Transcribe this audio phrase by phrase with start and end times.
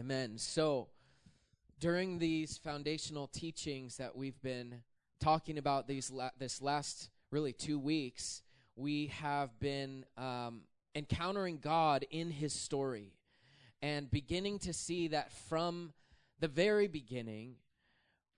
[0.00, 0.38] Amen.
[0.38, 0.88] So,
[1.78, 4.76] during these foundational teachings that we've been
[5.20, 8.40] talking about these la- this last really two weeks,
[8.76, 10.62] we have been um,
[10.94, 13.12] encountering God in His story
[13.82, 15.92] and beginning to see that from
[16.38, 17.56] the very beginning,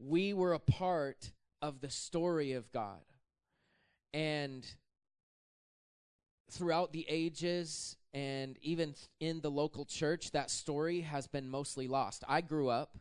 [0.01, 3.05] we were a part of the story of God.
[4.13, 4.67] And
[6.51, 12.25] throughout the ages and even in the local church, that story has been mostly lost.
[12.29, 12.99] I grew up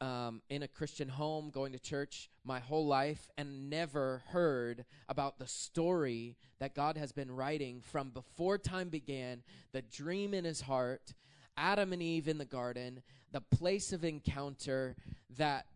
[0.00, 5.38] um, in a Christian home, going to church my whole life, and never heard about
[5.38, 10.62] the story that God has been writing from before time began, the dream in his
[10.62, 11.12] heart,
[11.56, 14.96] Adam and Eve in the garden, the place of encounter,
[15.36, 15.66] that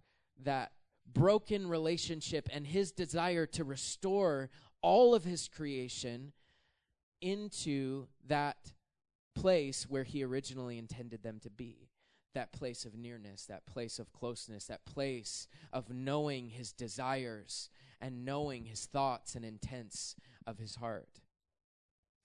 [0.42, 0.72] that
[1.12, 6.32] broken relationship and his desire to restore all of his creation
[7.20, 8.72] into that
[9.34, 11.90] place where he originally intended them to be
[12.34, 18.24] that place of nearness, that place of closeness, that place of knowing his desires and
[18.24, 20.16] knowing his thoughts and intents
[20.46, 21.20] of his heart.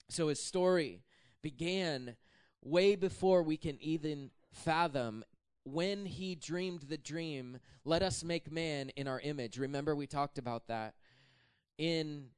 [0.08, 1.04] So his story
[1.42, 2.16] began
[2.62, 5.24] way before we can even fathom
[5.64, 9.58] when he dreamed the dream, let us make man in our image.
[9.58, 10.94] Remember, we talked about that
[11.78, 12.28] in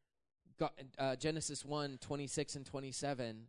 [0.99, 3.47] uh, Genesis 1 26 and 27.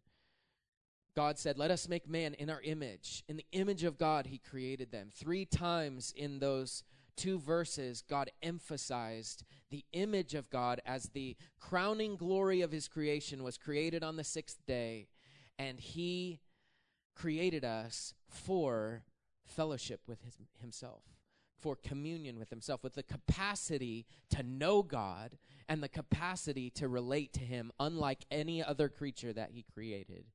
[1.16, 3.24] God said, Let us make man in our image.
[3.28, 5.10] In the image of God, he created them.
[5.14, 6.84] Three times in those
[7.16, 13.44] two verses, God emphasized the image of God as the crowning glory of his creation
[13.44, 15.08] was created on the sixth day,
[15.60, 16.40] and he
[17.16, 19.04] created us for
[19.46, 21.04] fellowship with his, himself,
[21.64, 25.38] for communion with himself, with the capacity to know God
[25.70, 30.26] and the capacity to relate to him, unlike any other creature that he created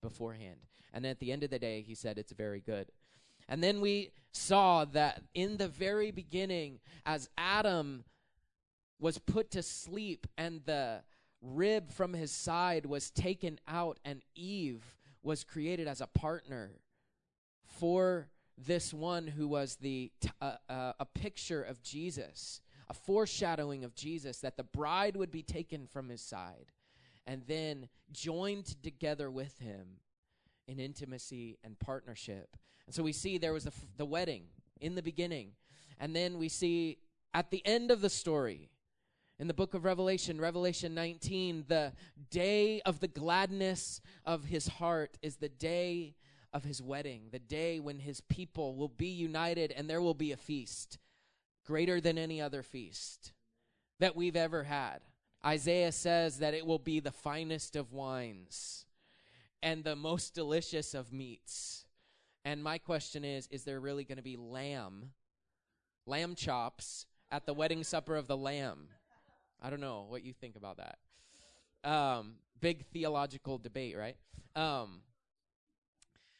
[0.00, 0.60] beforehand.
[0.94, 2.90] And at the end of the day, he said, It's very good.
[3.50, 8.04] And then we saw that in the very beginning, as Adam
[8.98, 11.02] was put to sleep and the
[11.42, 16.70] rib from his side was taken out, and Eve was created as a partner
[17.66, 18.28] for
[18.66, 23.94] this one who was the t- uh, uh, a picture of Jesus, a foreshadowing of
[23.94, 26.72] Jesus, that the bride would be taken from his side
[27.26, 29.98] and then joined together with him
[30.66, 32.56] in intimacy and partnership.
[32.86, 34.44] And so we see there was the, wedding
[34.80, 35.52] in the beginning,
[36.00, 36.98] and then we see
[37.34, 38.70] at the end of the story.
[39.40, 41.92] In the book of Revelation, Revelation 19, the
[42.30, 46.16] day of the gladness of his heart is the day
[46.52, 50.32] of his wedding, the day when his people will be united and there will be
[50.32, 50.98] a feast
[51.64, 53.32] greater than any other feast
[54.00, 55.00] that we've ever had.
[55.44, 58.86] Isaiah says that it will be the finest of wines
[59.62, 61.84] and the most delicious of meats.
[62.44, 65.10] And my question is is there really going to be lamb,
[66.06, 68.88] lamb chops at the wedding supper of the lamb?
[69.60, 70.98] I don't know what you think about that.
[71.88, 74.16] Um, big theological debate, right?
[74.56, 75.02] Um,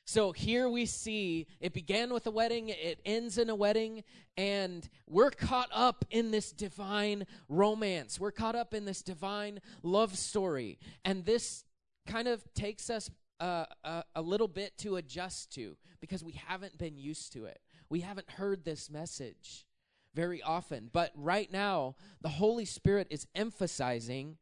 [0.08, 4.04] so here we see it began with a wedding, it ends in a wedding,
[4.38, 8.18] and we're caught up in this divine romance.
[8.18, 10.78] We're caught up in this divine love story.
[11.04, 11.62] And this
[12.06, 16.78] kind of takes us uh, a, a little bit to adjust to because we haven't
[16.78, 17.60] been used to it.
[17.90, 19.66] We haven't heard this message
[20.14, 20.88] very often.
[20.90, 24.38] But right now, the Holy Spirit is emphasizing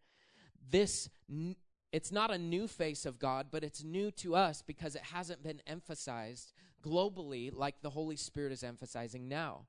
[0.70, 1.56] this n-
[1.96, 5.42] it's not a new face of God, but it's new to us because it hasn't
[5.42, 6.52] been emphasized
[6.84, 9.62] globally like the Holy Spirit is emphasizing now.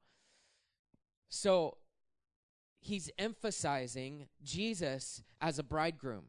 [1.29, 1.77] So
[2.81, 6.25] he's emphasizing Jesus as a bridegroom,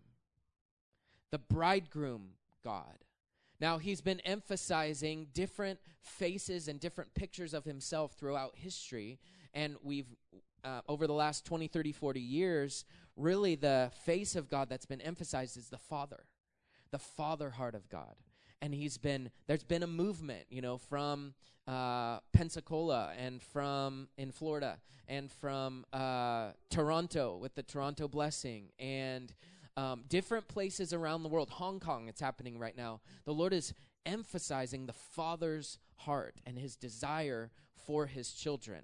[1.32, 2.98] the bridegroom God.
[3.60, 9.19] Now, he's been emphasizing different faces and different pictures of himself throughout history,
[9.53, 10.14] and we've,
[10.64, 12.84] uh, over the last 20, 30, 40 years,
[13.16, 16.24] really the face of God that's been emphasized is the Father,
[16.91, 18.14] the Father heart of God.
[18.60, 21.34] And he's been, there's been a movement, you know, from
[21.66, 29.32] uh, Pensacola and from in Florida and from uh, Toronto with the Toronto Blessing and
[29.76, 31.50] um, different places around the world.
[31.50, 33.00] Hong Kong, it's happening right now.
[33.25, 37.50] The Lord is emphasizing the Father's heart and his desire
[37.87, 38.82] for his children.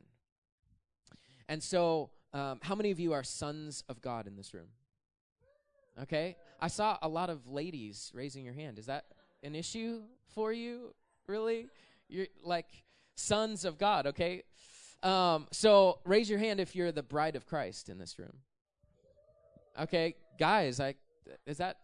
[1.49, 4.69] And so um, how many of you are sons of God in this room?
[6.03, 6.37] Okay.
[6.61, 8.79] I saw a lot of ladies raising your hand.
[8.79, 9.05] Is that
[9.43, 10.03] an issue
[10.35, 10.95] for you?
[11.29, 11.67] Really?
[12.09, 12.67] You're like
[13.17, 14.43] sons of God, okay?
[15.03, 18.33] Um, so raise your hand if you're the bride of Christ in this room.
[19.81, 20.95] Okay, guys, I
[21.47, 21.79] is that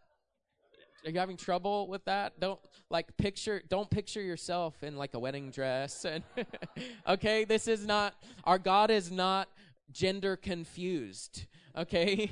[1.05, 2.39] are you having trouble with that?
[2.41, 2.61] Don't
[2.91, 6.23] like picture don't picture yourself in like a wedding dress and
[7.09, 8.15] okay, this is not
[8.45, 9.49] our God is not
[9.93, 11.47] gender confused.
[11.77, 12.31] Okay?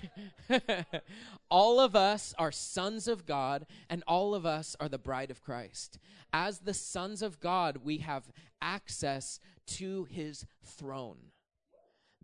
[1.50, 5.43] all of us are sons of God and all of us are the bride of
[5.43, 5.99] Christ.
[6.32, 8.25] As the sons of God, we have
[8.61, 11.19] access to his throne.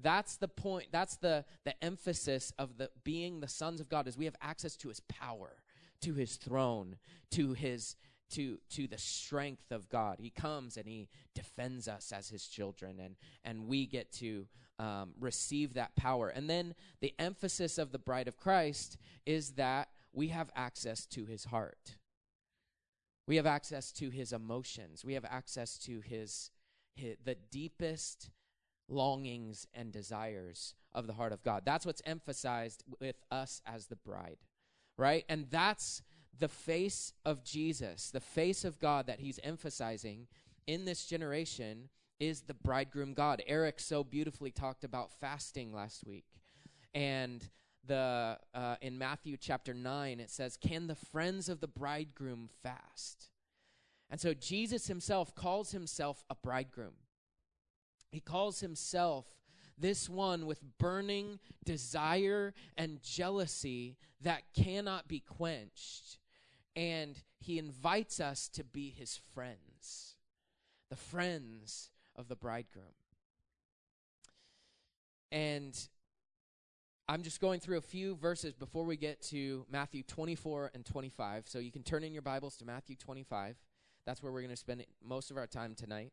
[0.02, 0.88] That's the point.
[0.90, 4.76] That's the the emphasis of the being the sons of God is we have access
[4.78, 5.56] to his power
[6.02, 6.96] to his throne,
[7.32, 7.96] to his
[8.30, 10.16] to to the strength of God.
[10.18, 14.46] He comes and he defends us as his children, and and we get to
[14.78, 16.28] um, receive that power.
[16.28, 21.24] And then the emphasis of the bride of Christ is that we have access to
[21.26, 21.96] his heart.
[23.26, 25.04] We have access to his emotions.
[25.04, 26.50] We have access to his,
[26.94, 28.30] his the deepest
[28.88, 31.62] longings and desires of the heart of God.
[31.64, 34.38] That's what's emphasized with us as the bride
[34.96, 35.24] right?
[35.28, 36.02] And that's
[36.38, 40.26] the face of Jesus, the face of God that he's emphasizing
[40.66, 41.88] in this generation
[42.20, 43.42] is the bridegroom God.
[43.46, 46.26] Eric so beautifully talked about fasting last week.
[46.94, 47.48] And
[47.86, 53.30] the uh, in Matthew chapter 9 it says, "Can the friends of the bridegroom fast?"
[54.10, 56.94] And so Jesus himself calls himself a bridegroom.
[58.10, 59.26] He calls himself
[59.78, 66.18] this one with burning desire and jealousy that cannot be quenched.
[66.76, 70.16] And he invites us to be his friends,
[70.90, 72.94] the friends of the bridegroom.
[75.30, 75.76] And
[77.08, 81.44] I'm just going through a few verses before we get to Matthew 24 and 25.
[81.46, 83.56] So you can turn in your Bibles to Matthew 25.
[84.06, 86.12] That's where we're going to spend most of our time tonight.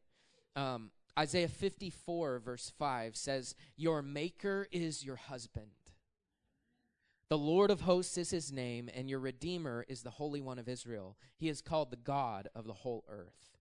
[0.56, 5.72] Um, Isaiah 54, verse 5 says, Your maker is your husband.
[7.30, 10.68] The Lord of hosts is his name, and your Redeemer is the Holy One of
[10.68, 11.18] Israel.
[11.38, 13.58] He is called the God of the whole earth.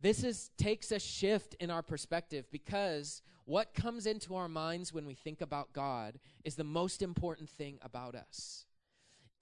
[0.00, 5.06] This is, takes a shift in our perspective because what comes into our minds when
[5.06, 8.66] we think about God is the most important thing about us.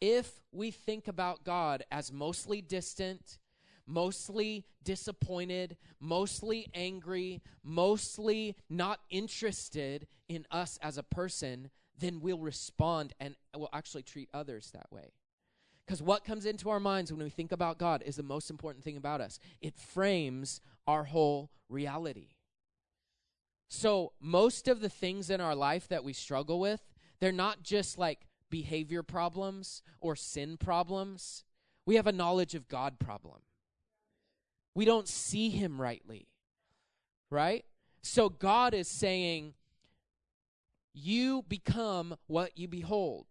[0.01, 3.39] If we think about God as mostly distant,
[3.87, 13.13] mostly disappointed, mostly angry, mostly not interested in us as a person, then we'll respond
[13.21, 15.13] and we'll actually treat others that way.
[15.87, 18.85] Because what comes into our minds when we think about God is the most important
[18.85, 19.39] thing about us.
[19.61, 22.29] It frames our whole reality.
[23.69, 26.81] So, most of the things in our life that we struggle with,
[27.21, 31.45] they're not just like behavior problems or sin problems.
[31.87, 33.41] We have a knowledge of God problem.
[34.75, 36.29] We don't see him rightly.
[37.31, 37.65] Right?
[38.03, 39.55] So God is saying,
[40.93, 43.27] You become what you behold.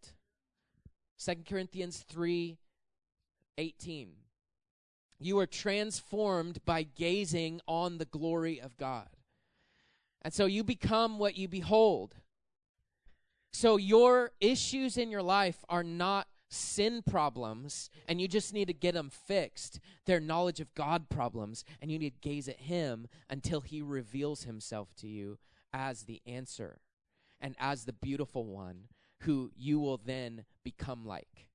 [1.23, 2.57] 2 Corinthians 3
[3.57, 4.11] 18.
[5.19, 9.07] You are transformed by gazing on the glory of God.
[10.23, 12.15] And so you become what you behold.
[13.53, 18.74] So your issues in your life are not sin problems and you just need to
[18.74, 19.80] get them fixed.
[20.06, 24.44] They're knowledge of God problems and you need to gaze at Him until He reveals
[24.44, 25.39] Himself to you
[25.74, 26.80] as the answer
[27.39, 28.89] and as the beautiful one
[29.21, 31.48] who you will then become like.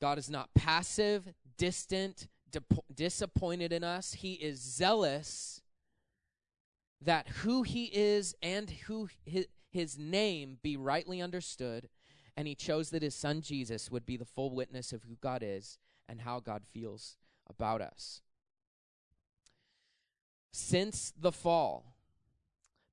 [0.00, 2.26] God is not passive, distant,
[2.92, 4.14] disappointed in us.
[4.14, 5.62] He is zealous
[7.00, 11.88] that who He is and who His his name be rightly understood,
[12.36, 15.42] and he chose that his son Jesus would be the full witness of who God
[15.44, 15.78] is
[16.08, 17.16] and how God feels
[17.48, 18.22] about us.
[20.52, 21.96] Since the fall,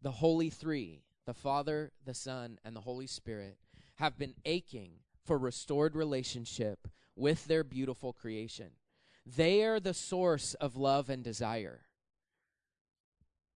[0.01, 3.57] the Holy Three, the Father, the Son, and the Holy Spirit,
[3.97, 8.71] have been aching for restored relationship with their beautiful creation.
[9.23, 11.81] They are the source of love and desire.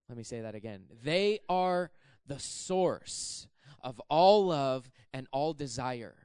[0.08, 0.84] Let me say that again.
[1.04, 1.90] They are
[2.28, 3.48] the source
[3.82, 6.16] of all love and all desire.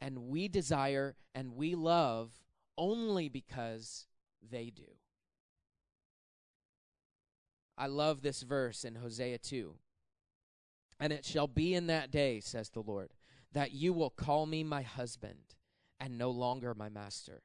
[0.00, 2.30] And we desire and we love
[2.76, 4.06] only because
[4.50, 4.82] they do.
[7.76, 9.74] I love this verse in Hosea 2.
[10.98, 13.10] And it shall be in that day, says the Lord,
[13.52, 15.54] that you will call me my husband
[15.98, 17.42] and no longer my master.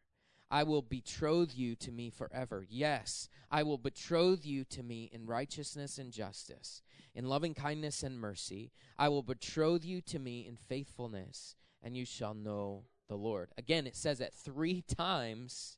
[0.49, 2.65] I will betroth you to me forever.
[2.69, 6.81] Yes, I will betroth you to me in righteousness and justice
[7.13, 8.71] in loving kindness and mercy.
[8.97, 13.51] I will betroth you to me in faithfulness, and you shall know the Lord.
[13.57, 15.77] Again, it says that three times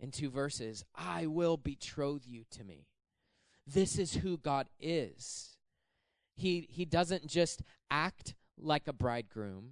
[0.00, 2.86] in two verses I will betroth you to me.
[3.66, 5.56] This is who God is.
[6.34, 9.70] He, he doesn't just act like a bridegroom,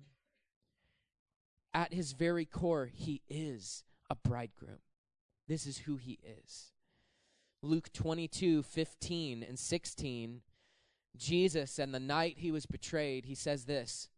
[1.75, 4.81] at his very core, he is a bridegroom.
[5.49, 6.71] This is who he is.
[7.63, 10.43] Luke 22, 15 and 16,
[11.17, 14.11] Jesus, and the night he was betrayed, he says this.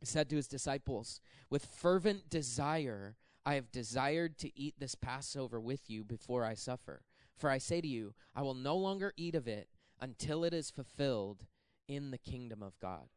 [0.00, 5.60] He said to his disciples, With fervent desire, I have desired to eat this Passover
[5.60, 7.02] with you before I suffer.
[7.36, 9.68] For I say to you, I will no longer eat of it
[10.00, 11.44] until it is fulfilled
[11.86, 13.08] in the kingdom of God.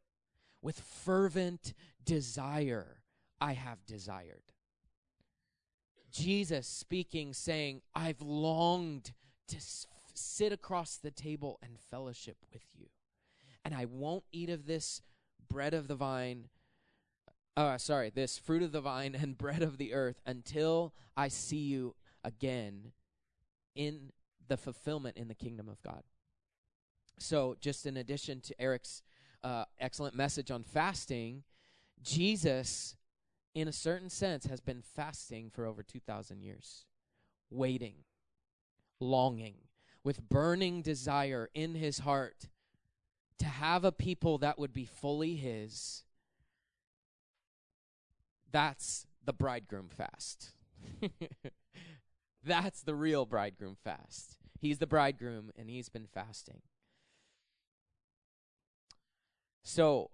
[0.61, 1.73] With fervent
[2.05, 3.01] desire,
[3.41, 4.48] I have desired.
[6.11, 9.11] Jesus speaking, saying, I've longed
[9.47, 12.87] to s- sit across the table and fellowship with you.
[13.63, 15.01] And I won't eat of this
[15.49, 16.49] bread of the vine,
[17.57, 21.57] uh, sorry, this fruit of the vine and bread of the earth until I see
[21.57, 22.91] you again
[23.75, 24.11] in
[24.47, 26.03] the fulfillment in the kingdom of God.
[27.19, 29.03] So, just in addition to Eric's
[29.43, 31.43] uh, excellent message on fasting,
[32.01, 32.95] Jesus,
[33.59, 36.85] in a certain sense, has been fasting for over 2,000 years,
[37.49, 37.95] waiting,
[38.99, 39.55] longing,
[40.03, 42.47] with burning desire in his heart
[43.39, 46.03] to have a people that would be fully his.
[48.51, 50.51] That's the bridegroom fast.
[52.43, 54.37] That's the real bridegroom fast.
[54.59, 56.61] He's the bridegroom and he's been fasting.
[59.63, 60.11] So,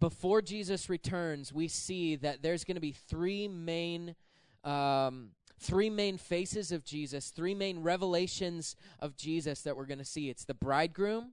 [0.00, 4.16] before Jesus returns, we see that there's going to be three main
[4.64, 10.04] um, three main faces of Jesus, three main revelations of Jesus that we're going to
[10.04, 10.30] see.
[10.30, 11.32] It's the bridegroom,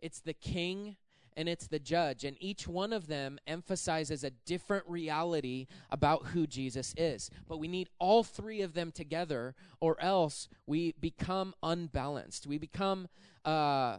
[0.00, 0.96] it's the king,
[1.36, 2.24] and it's the judge.
[2.24, 7.30] And each one of them emphasizes a different reality about who Jesus is.
[7.48, 12.46] But we need all three of them together, or else we become unbalanced.
[12.46, 13.08] We become
[13.44, 13.98] uh,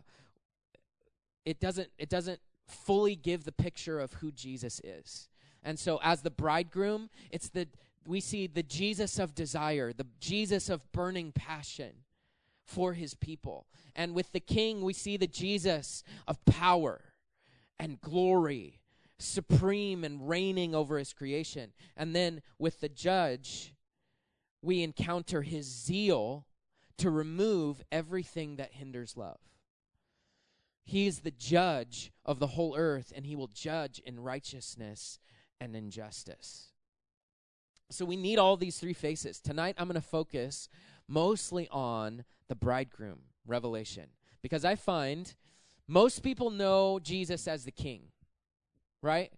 [1.46, 2.40] it doesn't it doesn't
[2.72, 5.30] fully give the picture of who Jesus is.
[5.64, 7.68] And so as the bridegroom, it's the
[8.08, 11.92] we see the Jesus of desire, the Jesus of burning passion
[12.66, 13.68] for his people.
[13.96, 17.14] And with the king, we see the Jesus of power
[17.78, 18.80] and glory,
[19.20, 21.74] supreme and reigning over his creation.
[21.96, 23.74] And then with the judge,
[24.62, 26.46] we encounter his zeal
[26.98, 29.40] to remove everything that hinders love.
[30.92, 35.20] He is the judge of the whole earth, and he will judge in righteousness
[35.62, 36.74] and in justice.
[37.90, 39.40] So we need all these three faces.
[39.40, 40.68] Tonight, I'm going to focus
[41.08, 44.08] mostly on the bridegroom revelation
[44.42, 45.34] because I find
[45.88, 48.02] most people know Jesus as the king,
[49.02, 49.32] right?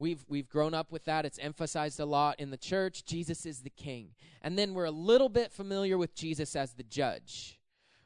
[0.00, 1.24] We've we've grown up with that.
[1.24, 3.04] It's emphasized a lot in the church.
[3.04, 4.16] Jesus is the king.
[4.42, 7.60] And then we're a little bit familiar with Jesus as the judge.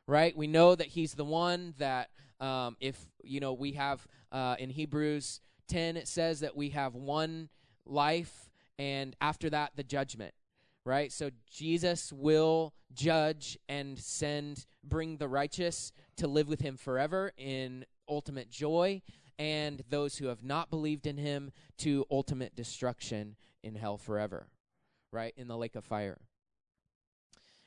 [0.06, 0.36] Right?
[0.36, 2.10] We know that he's the one that
[2.42, 6.94] um, if you know we have uh, in Hebrews 10 it says that we have
[6.94, 7.48] one
[7.86, 10.34] life and after that the judgment
[10.84, 11.12] right?
[11.12, 17.86] So jesus will judge and send bring the righteous to live with him forever in
[18.08, 19.00] ultimate joy
[19.38, 24.48] and those who have not believed in him to ultimate destruction in hell forever
[25.12, 25.34] right?
[25.36, 26.18] In the lake of fire.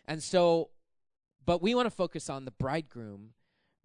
[0.07, 0.69] And so
[1.45, 3.29] but we want to focus on the bridegroom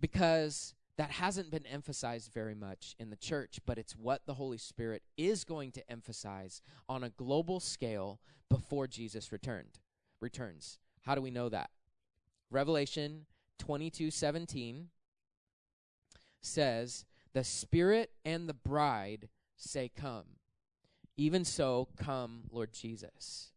[0.00, 4.59] because that hasn't been emphasized very much in the church, but it's what the Holy
[4.59, 9.78] Spirit is going to emphasize on a global scale before Jesus returned
[10.21, 10.78] returns.
[11.00, 11.71] How do we know that?
[12.50, 13.25] Revelation
[13.57, 14.90] 22:17
[16.42, 20.37] says, "The Spirit and the bride say come.
[21.16, 23.54] Even so, come, Lord Jesus."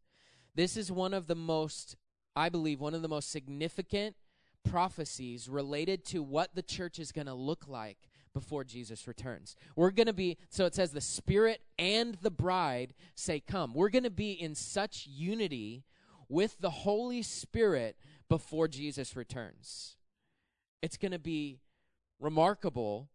[0.56, 1.98] This is one of the most
[2.38, 4.16] I believe one of the most significant
[4.64, 7.98] prophecies related to what the church is going to look like
[8.34, 9.56] before Jesus returns.
[9.76, 13.74] We're going to be, so it says, the Spirit and the bride say, Come.
[13.74, 15.84] We're going to be in such unity
[16.30, 17.96] with the Holy Spirit
[18.30, 19.98] before Jesus returns.
[20.82, 21.60] It's going to be
[22.20, 23.10] remarkable.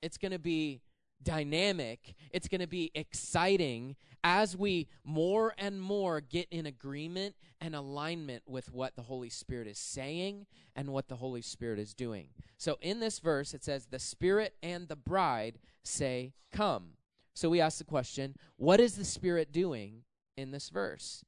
[0.00, 0.80] It's going to be
[1.22, 2.14] dynamic.
[2.30, 8.42] It's going to be exciting as we more and more get in agreement and alignment
[8.46, 12.28] with what the Holy Spirit is saying and what the Holy Spirit is doing.
[12.56, 16.94] So in this verse, it says, The Spirit and the bride say, Come.
[17.34, 20.02] So we ask the question, what is the Spirit doing
[20.36, 21.24] in this verse?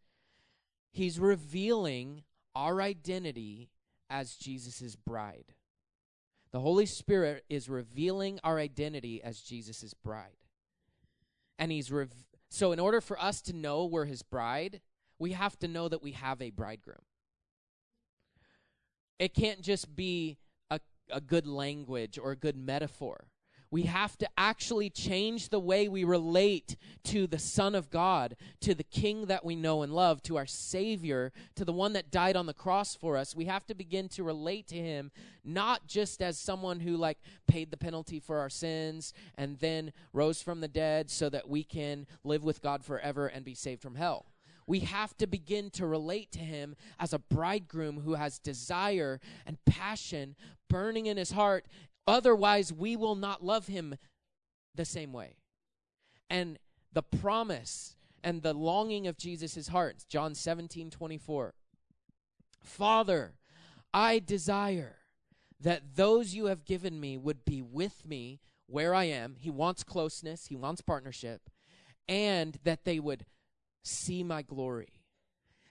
[0.92, 2.22] He's revealing
[2.54, 3.70] our identity
[4.10, 5.54] as Jesus' bride.
[6.54, 10.36] The Holy Spirit is revealing our identity as Jesus' bride.
[11.58, 12.12] And he's rev-
[12.48, 14.80] so in order for us to know we're his bride,
[15.18, 17.02] we have to know that we have a bridegroom.
[19.18, 20.38] It can't just be
[20.70, 20.78] a,
[21.10, 23.24] a good language or a good metaphor.
[23.74, 26.76] We have to actually change the way we relate
[27.06, 30.46] to the Son of God, to the King that we know and love, to our
[30.46, 33.34] Savior, to the one that died on the cross for us.
[33.34, 35.10] We have to begin to relate to Him
[35.44, 40.40] not just as someone who, like, paid the penalty for our sins and then rose
[40.40, 43.96] from the dead so that we can live with God forever and be saved from
[43.96, 44.26] hell
[44.66, 49.58] we have to begin to relate to him as a bridegroom who has desire and
[49.64, 50.36] passion
[50.68, 51.66] burning in his heart
[52.06, 53.96] Otherwise, we will not love him
[54.74, 55.36] the same way.
[56.28, 56.58] And
[56.92, 61.54] the promise and the longing of Jesus' heart, John 17 24.
[62.62, 63.34] Father,
[63.92, 64.96] I desire
[65.60, 69.36] that those you have given me would be with me where I am.
[69.38, 71.48] He wants closeness, he wants partnership,
[72.08, 73.24] and that they would
[73.84, 75.00] see my glory.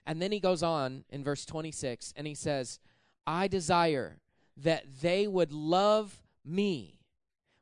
[0.06, 2.78] And then he goes on in verse 26 and he says,
[3.26, 4.20] I desire
[4.56, 7.00] that they would love me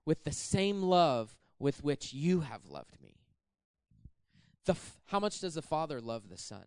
[0.05, 3.15] with the same love with which you have loved me.
[4.65, 6.65] The f- how much does the Father love the Son?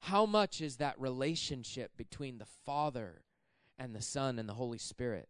[0.00, 3.22] How much is that relationship between the Father
[3.78, 5.28] and the Son and the Holy Spirit?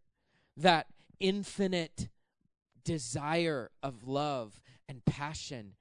[0.56, 0.86] That
[1.20, 2.08] infinite
[2.84, 5.74] desire of love and passion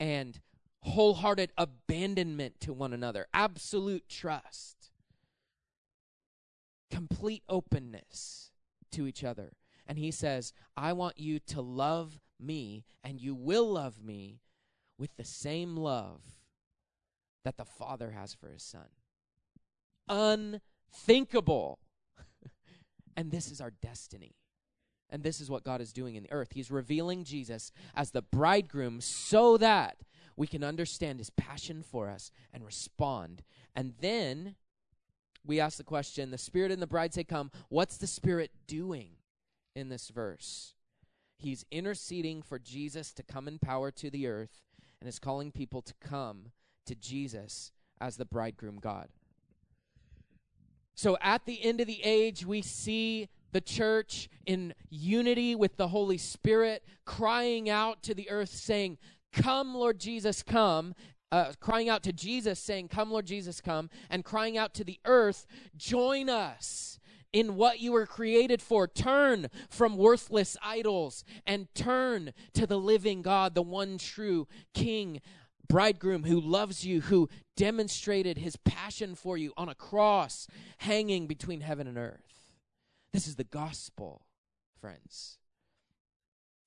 [0.00, 0.40] and
[0.80, 4.80] wholehearted abandonment to one another, absolute trust
[6.90, 8.50] complete openness
[8.92, 9.52] to each other.
[9.86, 14.40] And he says, I want you to love me, and you will love me
[14.98, 16.20] with the same love
[17.44, 18.88] that the Father has for his Son.
[20.08, 21.78] Unthinkable.
[23.16, 24.34] and this is our destiny.
[25.10, 26.52] And this is what God is doing in the earth.
[26.52, 29.96] He's revealing Jesus as the bridegroom so that
[30.36, 33.42] we can understand his passion for us and respond.
[33.74, 34.54] And then
[35.44, 37.50] we ask the question the Spirit and the bride say, Come.
[37.68, 39.10] What's the Spirit doing
[39.74, 40.74] in this verse?
[41.36, 44.62] He's interceding for Jesus to come in power to the earth
[45.00, 46.52] and is calling people to come
[46.86, 49.08] to Jesus as the bridegroom God.
[50.94, 55.88] So at the end of the age, we see the church in unity with the
[55.88, 58.98] Holy Spirit, crying out to the earth, saying,
[59.32, 60.94] Come, Lord Jesus, come
[61.32, 64.98] uh, crying out to Jesus, saying, Come, Lord Jesus, come, and crying out to the
[65.04, 66.98] earth, Join us
[67.32, 68.88] in what you were created for.
[68.88, 75.20] Turn from worthless idols and turn to the living God, the one true King,
[75.68, 81.60] bridegroom who loves you, who demonstrated his passion for you on a cross hanging between
[81.60, 82.29] heaven and earth.
[83.12, 84.22] This is the gospel,
[84.80, 85.38] friends.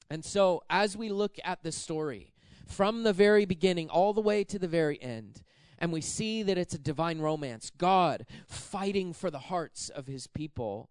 [0.09, 2.33] And so, as we look at this story,
[2.67, 5.43] from the very beginning all the way to the very end.
[5.79, 10.27] And we see that it's a divine romance, God fighting for the hearts of his
[10.27, 10.89] people.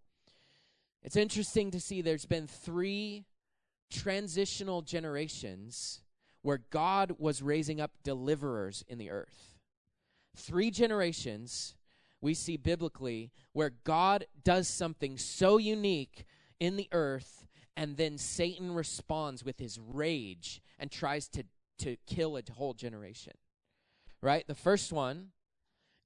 [1.02, 3.24] It's interesting to see there's been three
[3.90, 6.02] transitional generations
[6.42, 9.56] where God was raising up deliverers in the earth.
[10.36, 11.74] Three generations
[12.22, 16.24] we see biblically where God does something so unique
[16.58, 21.44] in the earth, and then Satan responds with his rage and tries to
[21.78, 23.32] to kill a whole generation.
[24.20, 24.46] Right?
[24.46, 25.30] The first one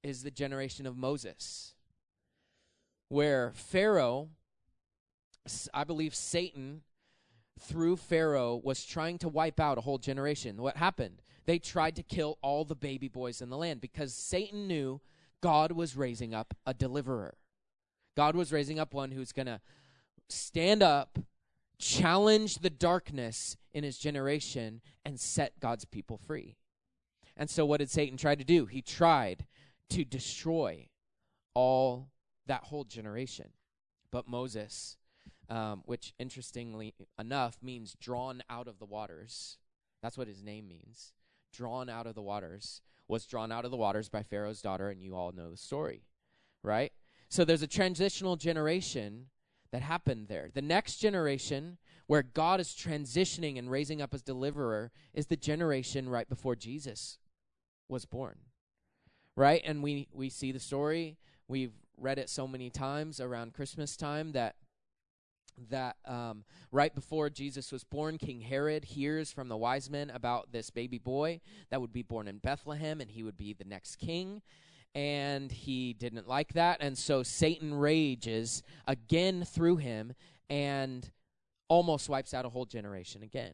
[0.03, 1.75] is the generation of Moses,
[3.09, 4.29] where Pharaoh,
[5.73, 6.81] I believe Satan,
[7.59, 10.61] through Pharaoh, was trying to wipe out a whole generation.
[10.61, 11.21] What happened?
[11.45, 14.99] They tried to kill all the baby boys in the land because Satan knew
[15.41, 17.35] God was raising up a deliverer.
[18.15, 19.61] God was raising up one who's going to
[20.29, 21.19] stand up
[21.77, 26.55] challenge the darkness in his generation and set God's people free.
[27.35, 28.65] And so, what did Satan try to do?
[28.65, 29.45] He tried
[29.91, 30.87] to destroy
[31.53, 32.09] all
[32.47, 33.49] that whole generation.
[34.11, 34.97] But Moses,
[35.49, 39.57] um, which interestingly enough means drawn out of the waters,
[40.01, 41.13] that's what his name means.
[41.53, 45.01] Drawn out of the waters, was drawn out of the waters by Pharaoh's daughter, and
[45.01, 46.03] you all know the story,
[46.63, 46.91] right?
[47.29, 49.27] So there's a transitional generation
[49.71, 50.49] that happened there.
[50.53, 56.07] The next generation, where God is transitioning and raising up as deliverer, is the generation
[56.09, 57.17] right before Jesus
[57.89, 58.37] was born.
[59.35, 59.61] Right?
[59.65, 61.17] And we, we see the story.
[61.47, 64.55] We've read it so many times around Christmas time that
[65.69, 70.51] that um, right before Jesus was born, King Herod hears from the wise men about
[70.51, 73.97] this baby boy that would be born in Bethlehem and he would be the next
[73.97, 74.41] king
[74.95, 76.77] and he didn't like that.
[76.81, 80.13] And so Satan rages again through him
[80.49, 81.09] and
[81.67, 83.53] almost wipes out a whole generation again.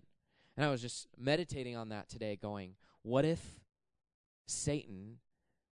[0.55, 3.59] And I was just meditating on that today, going, what if
[4.47, 5.17] Satan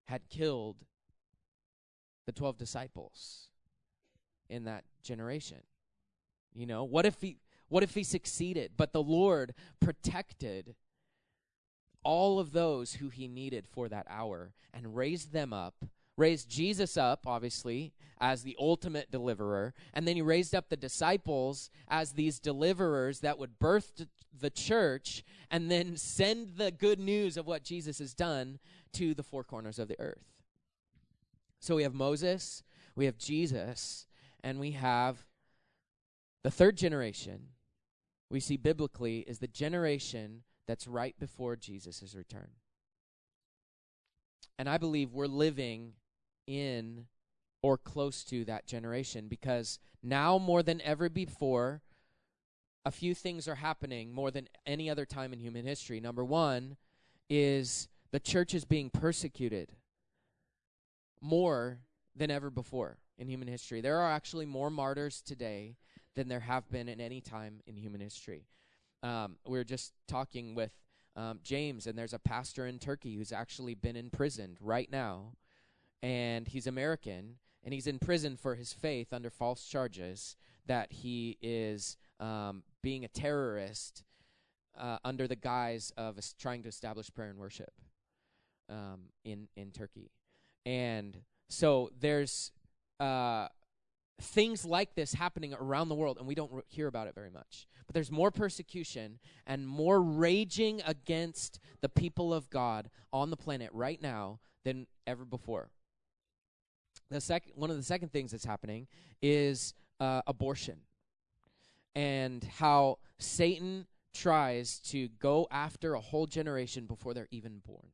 [0.08, 0.78] had killed
[2.26, 3.50] the 12 disciples
[4.50, 5.60] in that generation?
[6.54, 7.38] You know, what if he
[7.70, 8.72] what if he succeeded?
[8.76, 10.76] But the Lord protected
[12.04, 15.86] all of those who he needed for that hour and raised them up
[16.18, 21.70] raised Jesus up, obviously, as the ultimate deliverer, and then he raised up the disciples
[21.88, 24.06] as these deliverers that would birth
[24.40, 28.60] the church and then send the good news of what Jesus has done
[28.94, 30.24] to the four corners of the earth.
[31.60, 32.64] So we have Moses,
[32.96, 34.06] we have Jesus,
[34.44, 35.26] and we have
[36.44, 37.48] the third generation
[38.30, 42.50] we see biblically is the generation that's right before Jesus' return.
[44.58, 45.94] And I believe we're living
[46.48, 47.08] in
[47.62, 51.82] or close to that generation because now more than ever before,
[52.86, 56.00] a few things are happening more than any other time in human history.
[56.00, 56.78] Number one
[57.30, 59.74] is the church is being persecuted
[61.22, 61.80] more
[62.16, 63.82] than ever before in human history.
[63.82, 65.76] There are actually more martyrs today
[66.16, 68.48] than there have been in any time in human history.
[69.04, 70.72] Um, we are just talking with
[71.16, 75.34] um, James, and there's a pastor in Turkey who's actually been imprisoned right now
[76.04, 81.38] and he's American, and he's in prison for his faith under false charges that he
[81.42, 84.04] is um, being a terrorist
[84.80, 87.74] uh, under the guise of trying to establish prayer and worship
[88.70, 90.12] um, in in Turkey,
[90.66, 91.18] and
[91.50, 92.52] so there's
[93.00, 93.48] uh,
[94.22, 97.68] things like this happening around the world, and we don't hear about it very much.
[97.88, 103.70] But there's more persecution and more raging against the people of God on the planet
[103.74, 105.70] right now than ever before.
[107.10, 108.88] The second one of the second things that's happening
[109.22, 110.78] is uh, abortion
[111.94, 117.92] and how satan tries to go after a whole generation before they're even born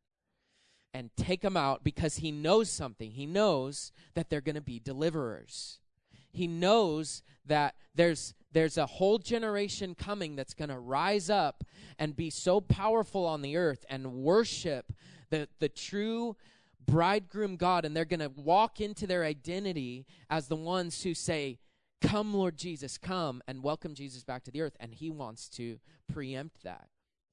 [0.93, 3.11] and take them out because he knows something.
[3.11, 5.79] He knows that they're going to be deliverers
[6.37, 11.63] he knows that there's there's a whole generation coming that's going to rise up
[11.99, 14.93] and be so powerful on the earth and worship
[15.29, 16.35] the the true
[16.87, 21.59] bridegroom God, and they're going to walk into their identity as the ones who say,
[21.99, 24.77] Come, Lord Jesus, come, and welcome Jesus back to the earth.
[24.79, 25.79] And he wants to
[26.11, 26.87] preempt that,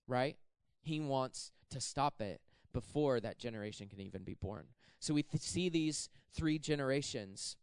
[0.08, 0.36] right?
[0.80, 2.40] He wants to stop it
[2.72, 4.64] before that generation can even be born.
[5.00, 7.56] So we th- see these three generations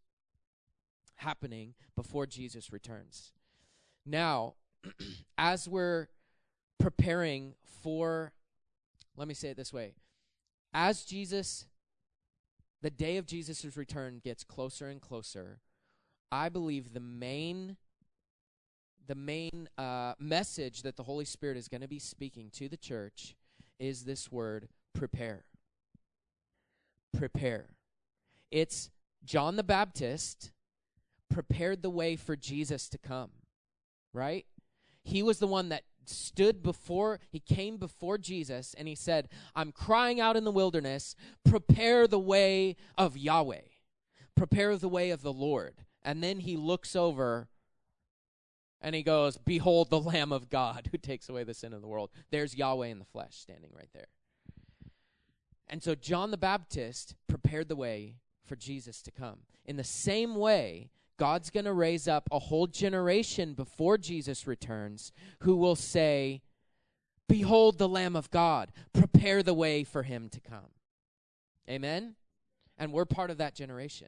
[1.22, 3.32] happening before Jesus returns.
[4.06, 4.56] Now,
[5.38, 6.08] as we're
[6.80, 7.54] preparing
[7.84, 8.34] for,
[9.16, 9.94] let me say it this way
[10.74, 11.66] as Jesus
[12.82, 15.60] the day of Jesus' return gets closer and closer,
[16.32, 17.78] I believe the main
[19.08, 22.78] the main uh, message that the Holy Spirit is going to be speaking to the
[22.78, 23.36] church
[23.80, 25.44] is this word prepare.
[27.18, 27.66] Prepare.
[28.52, 28.90] It's
[29.26, 30.52] John the Baptist
[31.32, 33.32] prepared the way for Jesus to come,
[34.14, 34.46] right?
[35.04, 39.72] He was the one that stood before, he came before Jesus and he said, I'm
[39.72, 43.62] crying out in the wilderness, prepare the way of Yahweh,
[44.36, 45.76] prepare the way of the Lord.
[46.04, 47.50] And then he looks over
[48.82, 51.88] and he goes, Behold the Lamb of God who takes away the sin of the
[51.88, 52.10] world.
[52.32, 54.08] There's Yahweh in the flesh standing right there.
[55.68, 59.42] And so John the Baptist prepared the way for Jesus to come.
[59.66, 60.90] In the same way,
[61.22, 66.42] God's going to raise up a whole generation before Jesus returns who will say,
[67.30, 70.72] Behold the Lamb of God, prepare the way for him to come.
[71.70, 72.16] Amen?
[72.80, 74.08] And we're part of that generation.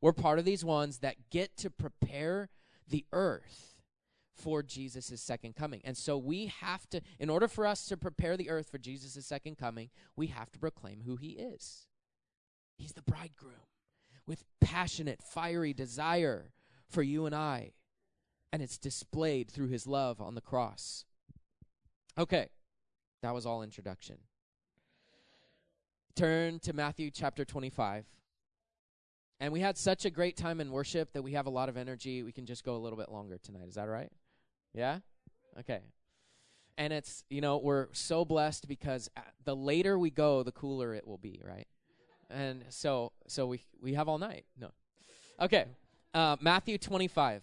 [0.00, 2.48] We're part of these ones that get to prepare
[2.88, 3.76] the earth
[4.34, 5.80] for Jesus' second coming.
[5.84, 9.24] And so we have to, in order for us to prepare the earth for Jesus'
[9.24, 11.86] second coming, we have to proclaim who he is.
[12.76, 13.60] He's the bridegroom
[14.26, 16.52] with passionate, fiery desire
[16.88, 17.72] for you and I.
[18.52, 21.04] And it's displayed through his love on the cross.
[22.18, 22.48] Okay,
[23.22, 24.18] that was all introduction.
[26.14, 28.04] Turn to Matthew chapter 25.
[29.40, 31.76] And we had such a great time in worship that we have a lot of
[31.76, 32.22] energy.
[32.22, 33.66] We can just go a little bit longer tonight.
[33.66, 34.12] Is that right?
[34.74, 34.98] Yeah?
[35.58, 35.80] Okay.
[36.78, 40.94] And it's, you know, we're so blessed because uh, the later we go, the cooler
[40.94, 41.66] it will be, right?
[42.32, 44.44] And so so we we have all night.
[44.58, 44.70] No,
[45.40, 45.66] okay.
[46.14, 47.42] Uh, Matthew twenty five,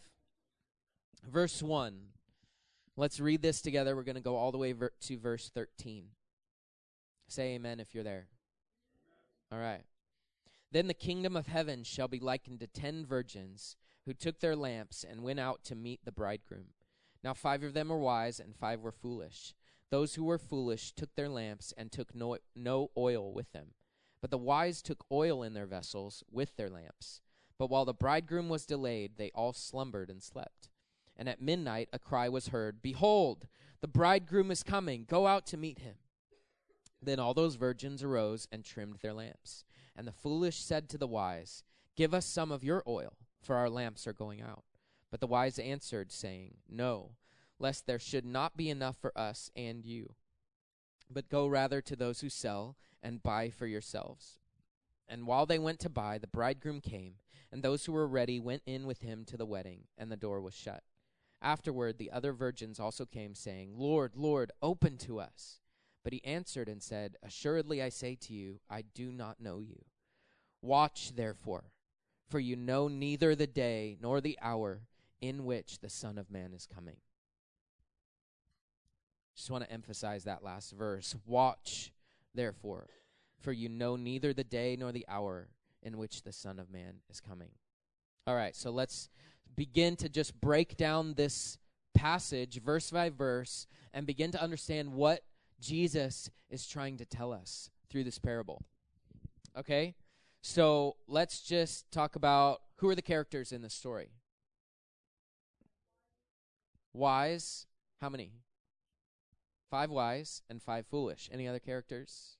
[1.29, 1.99] verse one.
[2.97, 3.95] Let's read this together.
[3.95, 6.07] We're going to go all the way ver- to verse thirteen.
[7.27, 8.27] Say amen if you're there.
[9.51, 9.83] All right.
[10.71, 15.05] Then the kingdom of heaven shall be likened to ten virgins who took their lamps
[15.09, 16.73] and went out to meet the bridegroom.
[17.23, 19.53] Now five of them were wise and five were foolish.
[19.91, 23.69] Those who were foolish took their lamps and took no, no oil with them.
[24.21, 27.21] But the wise took oil in their vessels with their lamps.
[27.57, 30.69] But while the bridegroom was delayed, they all slumbered and slept.
[31.15, 33.47] And at midnight a cry was heard Behold,
[33.81, 35.05] the bridegroom is coming.
[35.07, 35.95] Go out to meet him.
[37.01, 39.63] Then all those virgins arose and trimmed their lamps.
[39.95, 41.63] And the foolish said to the wise,
[41.95, 44.63] Give us some of your oil, for our lamps are going out.
[45.11, 47.11] But the wise answered, saying, No,
[47.57, 50.13] lest there should not be enough for us and you.
[51.09, 54.39] But go rather to those who sell and buy for yourselves.
[55.07, 57.15] And while they went to buy, the bridegroom came,
[57.51, 60.39] and those who were ready went in with him to the wedding, and the door
[60.39, 60.83] was shut.
[61.41, 65.59] Afterward, the other virgins also came, saying, Lord, Lord, open to us.
[66.03, 69.83] But he answered and said, Assuredly I say to you, I do not know you.
[70.61, 71.71] Watch therefore,
[72.29, 74.81] for you know neither the day nor the hour
[75.21, 76.97] in which the Son of Man is coming.
[79.35, 81.15] Just want to emphasize that last verse.
[81.25, 81.93] Watch
[82.39, 82.87] therefore,
[83.41, 85.49] for you know neither the day nor the hour
[85.83, 87.49] in which the Son of Man is coming.
[88.25, 89.09] All right, so let's
[89.55, 91.57] begin to just break down this
[91.93, 95.23] passage verse by verse and begin to understand what
[95.59, 98.63] Jesus is trying to tell us through this parable.
[99.57, 99.95] Okay?
[100.41, 104.11] So let's just talk about who are the characters in this story.
[106.93, 107.65] Wise,
[107.99, 108.31] how many?
[109.69, 111.29] Five wise and five foolish.
[111.31, 112.37] Any other characters?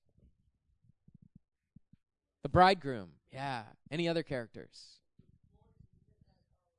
[2.42, 3.10] The bridegroom.
[3.32, 3.64] Yeah.
[3.90, 4.98] Any other characters?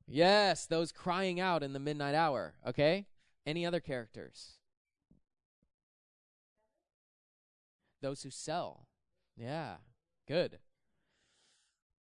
[0.08, 2.56] Yes, those crying out in the midnight hour.
[2.68, 3.06] Okay?
[3.46, 4.58] Any other characters?
[8.02, 8.88] Those who sell.
[9.38, 9.76] Yeah.
[10.28, 10.60] Good.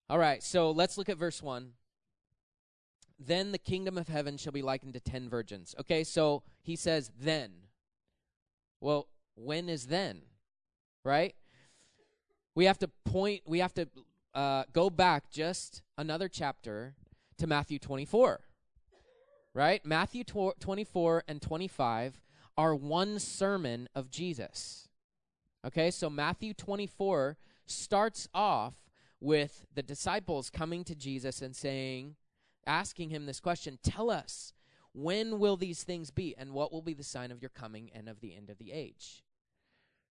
[0.10, 1.74] All right, so let's look at verse 1.
[3.20, 5.76] Then the kingdom of heaven shall be likened to ten virgins.
[5.80, 7.52] Okay, so he says then.
[8.82, 10.24] Well, when is then?
[11.06, 11.36] Right?
[12.56, 13.88] We have to point, we have to
[14.34, 16.96] uh, go back just another chapter
[17.38, 18.41] to Matthew 24.
[19.54, 19.86] Right?
[19.86, 22.22] Matthew tw- 24 and 25
[22.58, 24.89] are one sermon of Jesus.
[25.65, 28.74] Okay, so Matthew 24 starts off
[29.20, 32.15] with the disciples coming to Jesus and saying,
[32.65, 34.54] asking him this question Tell us,
[34.94, 38.10] when will these things be, and what will be the sign of your coming and
[38.10, 39.24] of the end of the age?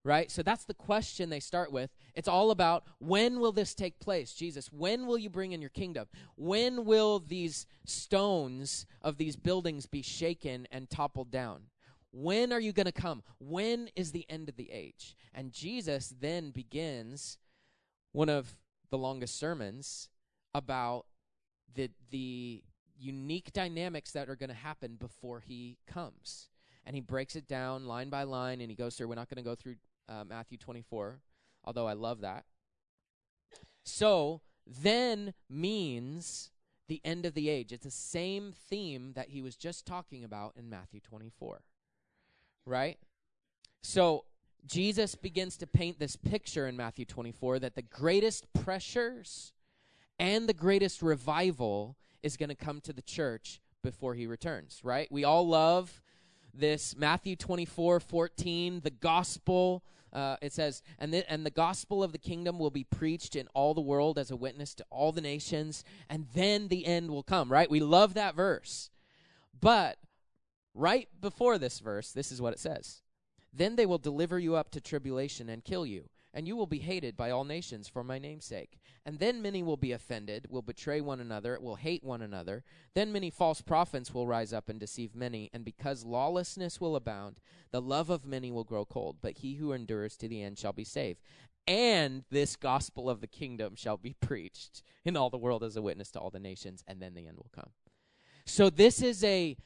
[0.04, 0.30] Right?
[0.30, 1.90] So that's the question they start with.
[2.14, 4.32] It's all about when will this take place?
[4.32, 6.06] Jesus, when will you bring in your kingdom?
[6.36, 11.64] When will these stones of these buildings be shaken and toppled down?
[12.12, 13.22] When are you going to come?
[13.38, 15.16] When is the end of the age?
[15.34, 17.36] And Jesus then begins
[18.12, 18.56] one of
[18.90, 20.08] the longest sermons
[20.54, 21.04] about
[21.74, 22.62] the the
[22.98, 26.48] unique dynamics that are going to happen before he comes.
[26.84, 29.08] And he breaks it down line by line and he goes through.
[29.08, 29.76] We're not going to go through
[30.08, 31.20] uh, Matthew 24,
[31.64, 32.44] although I love that.
[33.84, 36.50] So, then means
[36.88, 37.72] the end of the age.
[37.72, 41.60] It's the same theme that he was just talking about in Matthew 24.
[42.64, 42.98] Right?
[43.82, 44.24] So,
[44.66, 49.52] Jesus begins to paint this picture in Matthew 24 that the greatest pressures
[50.18, 55.10] and the greatest revival is going to come to the church before he returns, right?
[55.10, 56.02] We all love
[56.54, 59.84] this Matthew 24 14, the gospel.
[60.10, 63.46] Uh, it says, and the, and the gospel of the kingdom will be preached in
[63.48, 67.22] all the world as a witness to all the nations, and then the end will
[67.22, 67.70] come, right?
[67.70, 68.88] We love that verse.
[69.60, 69.98] But
[70.74, 73.02] right before this verse, this is what it says
[73.52, 76.78] Then they will deliver you up to tribulation and kill you and you will be
[76.78, 78.78] hated by all nations for my name's sake.
[79.04, 82.62] And then many will be offended, will betray one another, will hate one another.
[82.94, 87.40] Then many false prophets will rise up and deceive many, and because lawlessness will abound,
[87.72, 89.16] the love of many will grow cold.
[89.20, 91.18] But he who endures to the end shall be saved.
[91.66, 95.82] And this gospel of the kingdom shall be preached in all the world as a
[95.82, 97.70] witness to all the nations, and then the end will come.
[98.46, 99.56] So this is a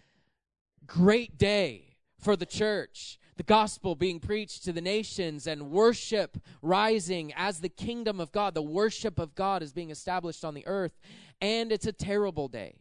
[0.86, 7.32] great day for the church the gospel being preached to the nations and worship rising
[7.34, 8.54] as the kingdom of God.
[8.54, 11.00] The worship of God is being established on the earth,
[11.40, 12.76] and it's a terrible day.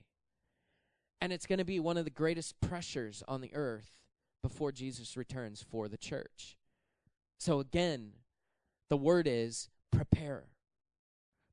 [1.19, 3.89] And it's going to be one of the greatest pressures on the earth
[4.43, 6.57] before Jesus returns for the church.
[7.39, 8.11] So, again,
[8.87, 10.43] the word is prepare.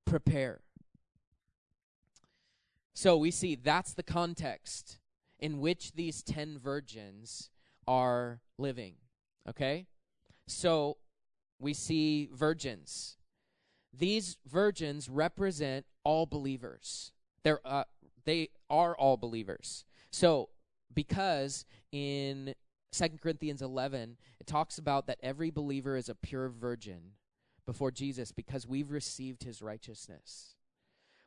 [0.05, 0.61] Prepare.
[2.93, 4.99] So, we see that's the context
[5.39, 7.49] in which these ten virgins
[7.89, 8.95] are living.
[9.49, 9.87] Okay?
[10.47, 10.99] So
[11.59, 13.17] we see virgins.
[13.93, 17.11] These virgins represent all believers.
[17.43, 17.85] They're, uh,
[18.25, 19.85] they are all believers.
[20.11, 20.51] So,
[20.95, 22.55] because in
[22.93, 27.13] 2 Corinthians 11, it talks about that every believer is a pure virgin
[27.67, 30.55] before Jesus because we've received his righteousness.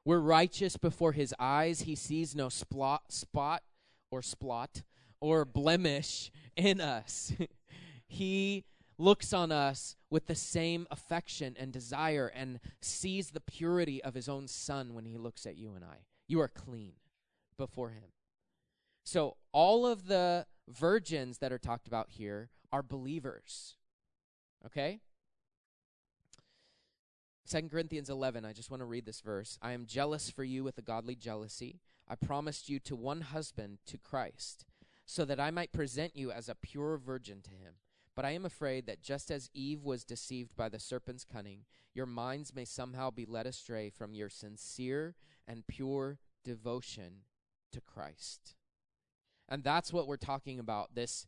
[0.05, 1.81] We're righteous before his eyes.
[1.81, 3.63] He sees no spot, spot
[4.11, 4.81] or splot
[5.21, 7.31] or blemish in us.
[8.07, 8.65] he
[8.97, 14.27] looks on us with the same affection and desire and sees the purity of his
[14.27, 16.05] own son when he looks at you and I.
[16.27, 16.93] You are clean
[17.57, 18.11] before him.
[19.03, 23.75] So, all of the virgins that are talked about here are believers.
[24.65, 24.99] Okay?
[27.49, 29.57] 2 Corinthians 11, I just want to read this verse.
[29.61, 31.81] I am jealous for you with a godly jealousy.
[32.07, 34.65] I promised you to one husband, to Christ,
[35.11, 37.73] so that I might present you as a pure virgin to him.
[38.15, 42.05] But I am afraid that just as Eve was deceived by the serpent's cunning, your
[42.05, 47.23] minds may somehow be led astray from your sincere and pure devotion
[47.73, 48.55] to Christ.
[49.49, 50.95] And that's what we're talking about.
[50.95, 51.27] This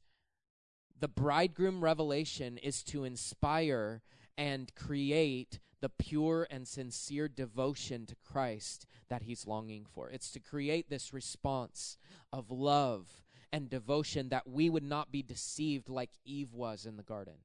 [0.97, 4.01] the bridegroom revelation is to inspire
[4.37, 10.09] and create the pure and sincere devotion to Christ that he's longing for.
[10.09, 11.97] It's to create this response
[12.31, 13.22] of love
[13.53, 17.35] and devotion that we would not be deceived like Eve was in the garden.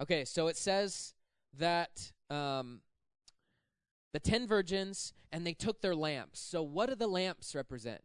[0.00, 1.14] Okay, so it says
[1.58, 2.80] that um,
[4.12, 6.38] the ten virgins and they took their lamps.
[6.38, 8.02] So, what do the lamps represent?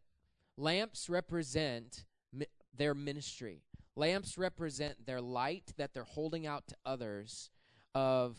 [0.56, 2.46] Lamps represent mi-
[2.76, 3.62] their ministry.
[3.94, 7.50] Lamps represent their light that they're holding out to others
[7.94, 8.36] of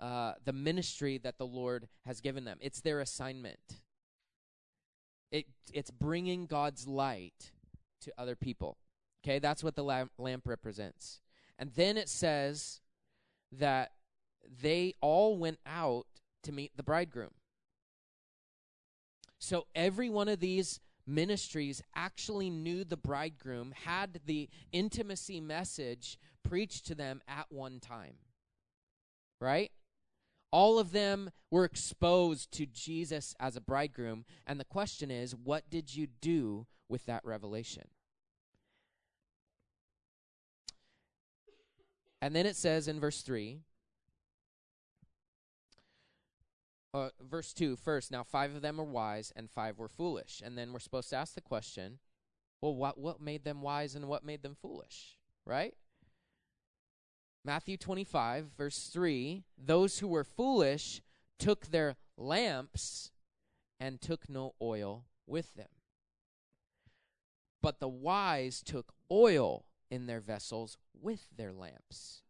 [0.00, 2.58] uh, the ministry that the Lord has given them.
[2.60, 3.80] It's their assignment.
[5.30, 7.52] It, it's bringing God's light
[8.02, 8.78] to other people.
[9.24, 11.20] Okay, that's what the lamp, lamp represents.
[11.58, 12.80] And then it says
[13.52, 13.92] that
[14.62, 16.06] they all went out
[16.44, 17.32] to meet the bridegroom.
[19.38, 26.86] So every one of these ministries actually knew the bridegroom, had the intimacy message preached
[26.86, 28.14] to them at one time
[29.40, 29.70] right?
[30.50, 34.24] All of them were exposed to Jesus as a bridegroom.
[34.46, 37.88] And the question is, what did you do with that revelation?
[42.20, 43.60] And then it says in verse 3,
[46.94, 50.42] uh, verse 2 first, now five of them were wise and five were foolish.
[50.44, 51.98] And then we're supposed to ask the question,
[52.60, 55.74] well, what, what made them wise and what made them foolish, right?
[57.48, 61.00] Matthew 25, verse 3 Those who were foolish
[61.38, 63.10] took their lamps
[63.80, 65.70] and took no oil with them.
[67.62, 72.20] But the wise took oil in their vessels with their lamps.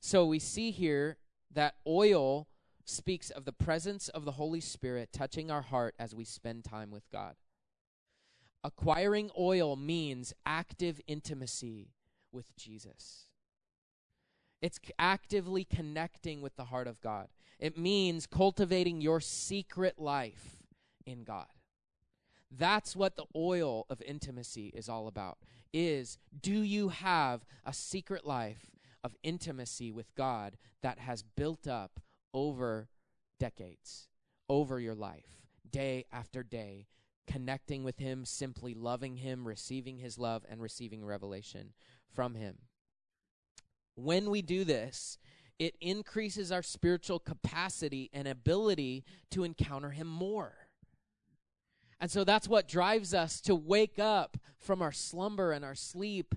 [0.00, 1.18] So we see here
[1.52, 2.48] that oil
[2.86, 6.90] speaks of the presence of the Holy Spirit touching our heart as we spend time
[6.90, 7.34] with God.
[8.64, 11.90] Acquiring oil means active intimacy
[12.32, 13.28] with Jesus.
[14.62, 17.26] It's actively connecting with the heart of God.
[17.58, 20.62] It means cultivating your secret life
[21.04, 21.46] in God.
[22.50, 25.38] That's what the oil of intimacy is all about.
[25.72, 28.70] Is do you have a secret life
[29.02, 31.98] of intimacy with God that has built up
[32.32, 32.88] over
[33.40, 34.08] decades,
[34.48, 36.86] over your life, day after day,
[37.26, 41.72] connecting with him, simply loving him, receiving his love and receiving revelation
[42.14, 42.58] from him?
[43.94, 45.18] When we do this,
[45.58, 50.54] it increases our spiritual capacity and ability to encounter Him more.
[52.00, 56.34] And so that's what drives us to wake up from our slumber and our sleep,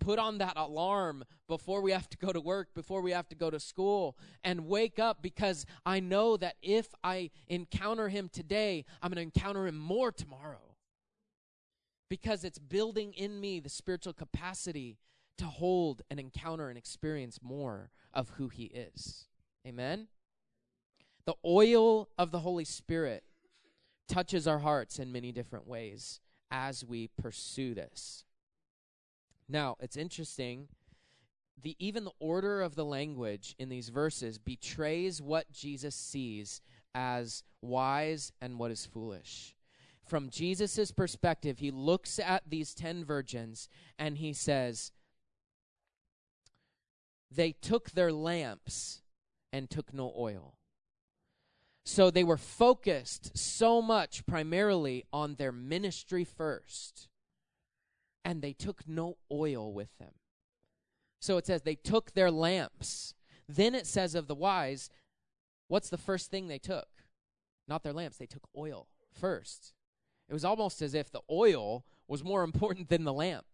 [0.00, 3.36] put on that alarm before we have to go to work, before we have to
[3.36, 8.84] go to school, and wake up because I know that if I encounter Him today,
[9.00, 10.76] I'm going to encounter Him more tomorrow.
[12.10, 14.98] Because it's building in me the spiritual capacity
[15.38, 19.26] to hold and encounter and experience more of who He is.
[19.66, 20.08] Amen?
[21.24, 23.24] The oil of the Holy Spirit
[24.08, 28.24] touches our hearts in many different ways as we pursue this.
[29.48, 30.68] Now, it's interesting.
[31.60, 36.60] The, even the order of the language in these verses betrays what Jesus sees
[36.94, 39.54] as wise and what is foolish.
[40.04, 44.90] From Jesus' perspective, he looks at these ten virgins and he says,
[47.34, 49.02] they took their lamps
[49.52, 50.54] and took no oil.
[51.84, 57.08] So they were focused so much primarily on their ministry first,
[58.24, 60.12] and they took no oil with them.
[61.20, 63.14] So it says they took their lamps.
[63.48, 64.90] Then it says of the wise,
[65.68, 66.88] what's the first thing they took?
[67.66, 69.72] Not their lamps, they took oil first.
[70.28, 73.46] It was almost as if the oil was more important than the lamp.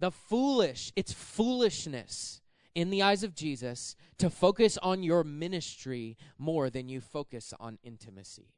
[0.00, 2.40] The foolish, it's foolishness
[2.74, 7.78] in the eyes of Jesus to focus on your ministry more than you focus on
[7.82, 8.52] intimacy.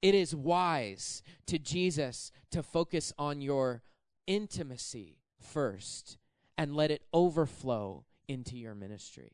[0.00, 3.82] It is wise to Jesus to focus on your
[4.26, 6.18] intimacy first
[6.56, 9.32] and let it overflow into your ministry.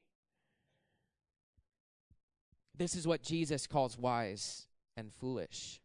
[2.77, 4.67] This is what Jesus calls wise
[4.97, 5.81] and foolish.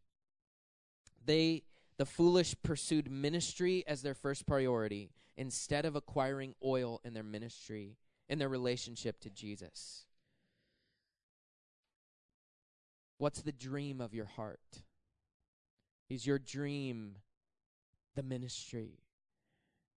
[1.26, 1.64] They
[1.98, 7.98] the foolish pursued ministry as their first priority instead of acquiring oil in their ministry
[8.28, 10.06] in their relationship to Jesus.
[13.18, 14.84] What's the dream of your heart?
[16.10, 17.18] Is your dream
[18.16, 19.00] the ministry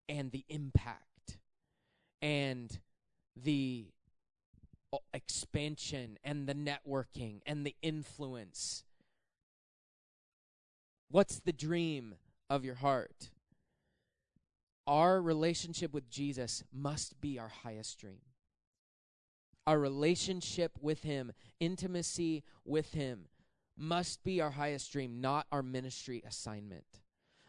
[0.08, 1.40] and the impact
[2.22, 2.80] and
[3.36, 3.88] the
[5.14, 8.84] expansion and the networking and the influence?
[11.10, 12.16] What's the dream
[12.50, 13.30] of your heart?
[14.86, 18.20] Our relationship with Jesus must be our highest dream.
[19.66, 23.28] Our relationship with Him, intimacy with Him,
[23.78, 26.86] must be our highest dream, not our ministry assignment.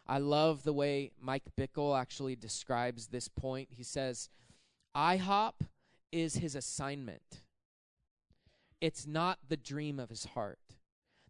[0.05, 3.69] I love the way Mike Bickle actually describes this point.
[3.71, 4.29] He says,
[4.95, 5.53] IHOP
[6.11, 7.41] is his assignment,
[8.81, 10.57] it's not the dream of his heart.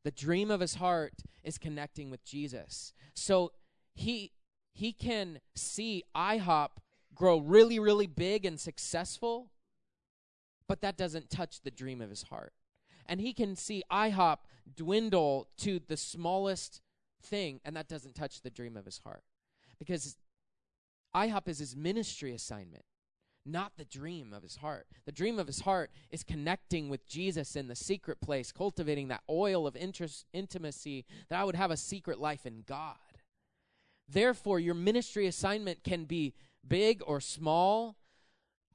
[0.10, 2.94] The dream of his heart is connecting with Jesus.
[3.14, 3.52] So
[3.94, 4.32] he
[4.74, 6.70] he can see IHOP
[7.14, 9.52] grow really, really big and successful,
[10.68, 12.54] but that doesn't touch the dream of his heart.
[13.06, 14.38] And he can see IHOP
[14.76, 16.82] dwindle to the smallest
[17.22, 19.22] thing, and that doesn't touch the dream of his heart.
[19.78, 20.18] Because
[21.16, 22.86] IHOP is his ministry assignment,
[23.46, 24.88] not the dream of his heart.
[25.06, 29.24] The dream of his heart is connecting with Jesus in the secret place, cultivating that
[29.30, 32.96] oil of interest, intimacy that I would have a secret life in God.
[34.08, 36.34] Therefore, your ministry assignment can be
[36.68, 37.96] big or small,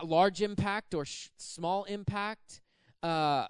[0.02, 2.60] large impact or sh- small impact.
[3.02, 3.46] Uh,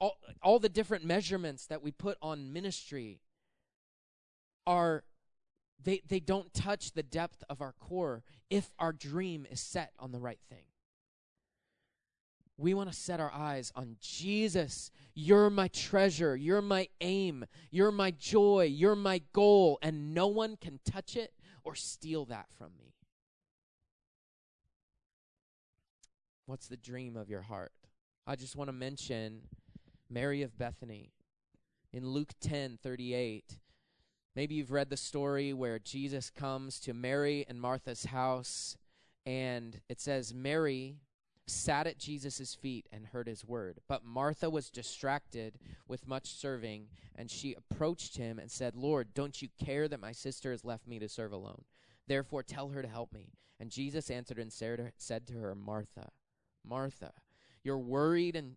[0.00, 3.20] all, all the different measurements that we put on ministry
[4.66, 5.04] are
[5.82, 10.12] they they don't touch the depth of our core if our dream is set on
[10.12, 10.64] the right thing
[12.58, 14.90] we want to set our eyes on Jesus.
[15.14, 16.34] You're my treasure.
[16.36, 17.46] You're my aim.
[17.70, 18.64] You're my joy.
[18.64, 19.78] You're my goal.
[19.80, 22.94] And no one can touch it or steal that from me.
[26.46, 27.72] What's the dream of your heart?
[28.26, 29.42] I just want to mention
[30.10, 31.12] Mary of Bethany.
[31.92, 33.56] In Luke 10 38,
[34.38, 38.76] maybe you've read the story where Jesus comes to Mary and Martha's house,
[39.26, 41.00] and it says, Mary
[41.48, 43.80] sat at Jesus' feet and heard his word.
[43.88, 45.58] But Martha was distracted
[45.88, 46.86] with much serving,
[47.16, 50.86] and she approached him and said, Lord, don't you care that my sister has left
[50.86, 51.64] me to serve alone?
[52.06, 53.32] Therefore, tell her to help me.
[53.58, 56.10] And Jesus answered and said to her, Martha,
[56.64, 57.10] Martha,
[57.64, 58.54] you're worried and.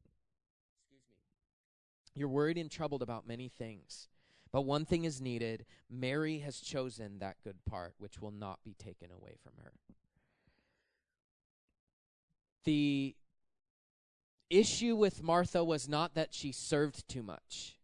[2.13, 4.09] You're worried and troubled about many things.
[4.52, 5.66] But one thing is needed.
[5.89, 9.72] Mary has chosen that good part which will not be taken away from her
[12.64, 13.16] the
[14.49, 17.78] issue with Martha was not that she served too much.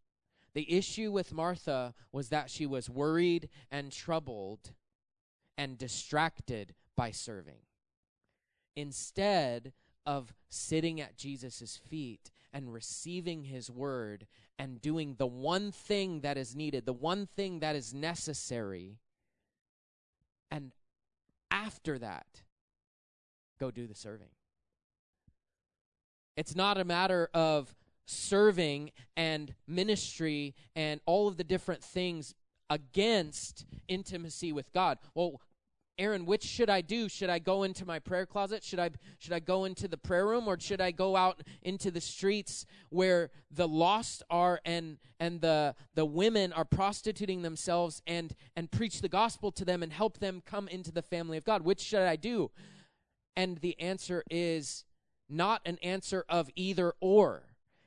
[0.53, 4.71] The issue with Martha was that she was worried and troubled
[5.57, 7.59] and distracted by serving.
[8.75, 9.73] Instead
[10.05, 14.27] of sitting at Jesus' feet and receiving his word
[14.59, 18.97] and doing the one thing that is needed, the one thing that is necessary,
[20.49, 20.71] and
[21.51, 22.25] after that,
[23.59, 24.29] go do the serving.
[26.35, 27.73] It's not a matter of
[28.05, 32.35] serving and ministry and all of the different things
[32.69, 34.97] against intimacy with God.
[35.13, 35.41] Well,
[35.97, 37.09] Aaron, which should I do?
[37.09, 38.63] Should I go into my prayer closet?
[38.63, 41.91] Should I should I go into the prayer room or should I go out into
[41.91, 48.35] the streets where the lost are and and the the women are prostituting themselves and
[48.55, 51.63] and preach the gospel to them and help them come into the family of God?
[51.63, 52.51] Which should I do?
[53.35, 54.85] And the answer is
[55.29, 57.43] not an answer of either or.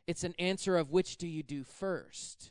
[0.06, 2.50] It's an answer of which do you do first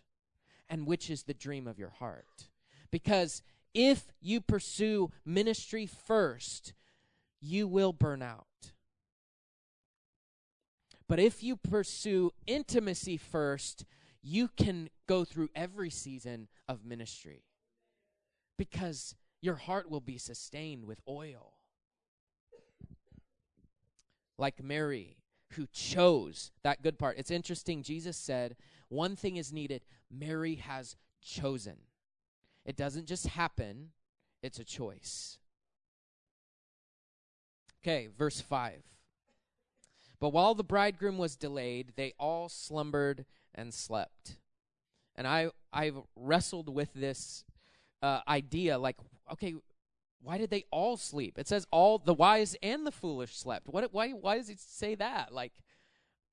[0.70, 2.48] and which is the dream of your heart.
[2.92, 3.42] Because
[3.74, 6.74] if you pursue ministry first,
[7.42, 8.46] you will burn out.
[11.08, 13.86] But if you pursue intimacy first,
[14.22, 17.44] you can go through every season of ministry
[18.58, 21.54] because your heart will be sustained with oil
[24.38, 25.18] like Mary,
[25.54, 27.18] who chose that good part.
[27.18, 28.56] It's interesting, Jesus said,
[28.88, 31.78] one thing is needed Mary has chosen.
[32.70, 33.90] It doesn't just happen,
[34.44, 35.40] it's a choice.
[37.82, 38.84] Okay, verse 5.
[40.20, 44.38] But while the bridegroom was delayed, they all slumbered and slept.
[45.16, 47.44] And I I've wrestled with this
[48.04, 48.98] uh, idea like
[49.34, 49.56] okay,
[50.22, 51.40] why did they all sleep?
[51.40, 53.68] It says all the wise and the foolish slept.
[53.68, 55.34] What why why does it say that?
[55.34, 55.54] Like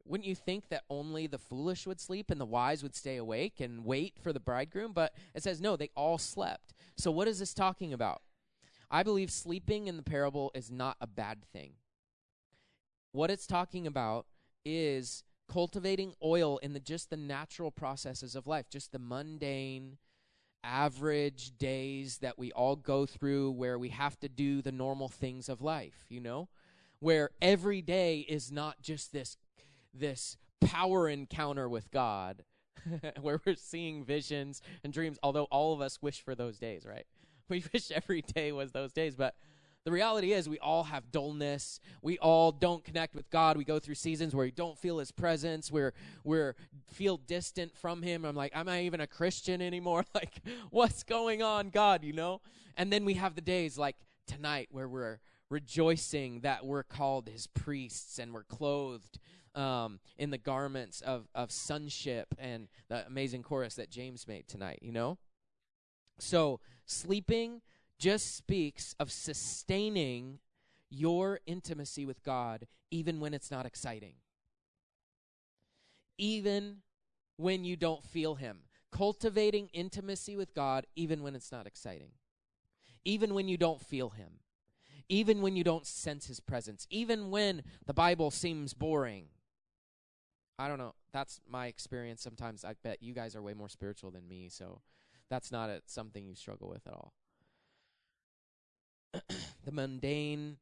[0.09, 3.61] wouldn't you think that only the foolish would sleep and the wise would stay awake
[3.61, 4.93] and wait for the bridegroom?
[4.93, 6.75] But it says no, they all slept.
[6.97, 8.23] So what is this talking about?
[8.91, 11.73] I believe sleeping in the parable is not a bad thing.
[13.13, 14.27] What it's talking about
[14.65, 19.99] is cultivating oil in the just the natural processes of life, just the mundane
[20.63, 25.49] average days that we all go through where we have to do the normal things
[25.49, 26.49] of life, you know?
[26.99, 29.37] Where every day is not just this
[29.99, 32.45] this power encounter with God
[33.21, 37.07] where we're seeing visions and dreams, although all of us wish for those days, right?
[37.49, 39.37] We wish every day was those days, but
[39.85, 41.79] the reality is we all have dullness.
[42.03, 43.57] We all don't connect with God.
[43.57, 45.71] We go through seasons where we don't feel his presence.
[45.71, 45.95] We're
[46.25, 46.57] we're
[46.93, 48.25] feel distant from him.
[48.25, 50.05] I'm like, am I even a Christian anymore?
[50.15, 50.41] like,
[50.71, 52.41] what's going on, God, you know?
[52.77, 53.95] And then we have the days like
[54.27, 55.21] tonight where we're
[55.51, 59.21] rejoicing that we're called his priests and we're clothed
[59.57, 64.79] um, in the garments of, of sonship and the amazing chorus that James made tonight,
[64.83, 65.19] you know?
[66.19, 67.63] So, sleeping
[67.99, 70.39] just speaks of sustaining
[70.91, 74.15] your intimacy with God even when it's not exciting.
[76.19, 76.79] Even
[77.37, 78.61] when you don't feel Him.
[78.93, 82.11] Cultivating intimacy with God even when it's not exciting.
[83.05, 84.41] Even when you don't feel Him.
[85.09, 86.87] Even when you don't sense His presence.
[86.91, 89.27] Even when the Bible seems boring.
[90.59, 90.95] I don't know.
[91.13, 92.65] That's my experience sometimes.
[92.65, 94.81] I bet you guys are way more spiritual than me, so
[95.29, 97.13] that's not a, something you struggle with at all.
[99.65, 100.57] the mundane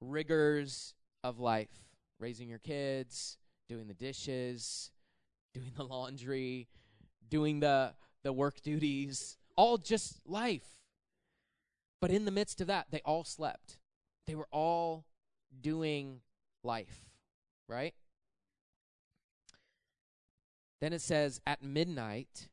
[0.00, 1.70] rigors of life
[2.18, 3.36] raising your kids,
[3.68, 4.90] doing the dishes,
[5.52, 6.68] doing the laundry,
[7.28, 7.92] doing the,
[8.22, 10.78] the work duties, all just life.
[12.00, 13.78] But in the midst of that, they all slept.
[14.26, 15.04] They were all
[15.60, 16.20] doing
[16.62, 17.04] life,
[17.68, 17.94] right?
[20.84, 22.48] Then it says, At midnight,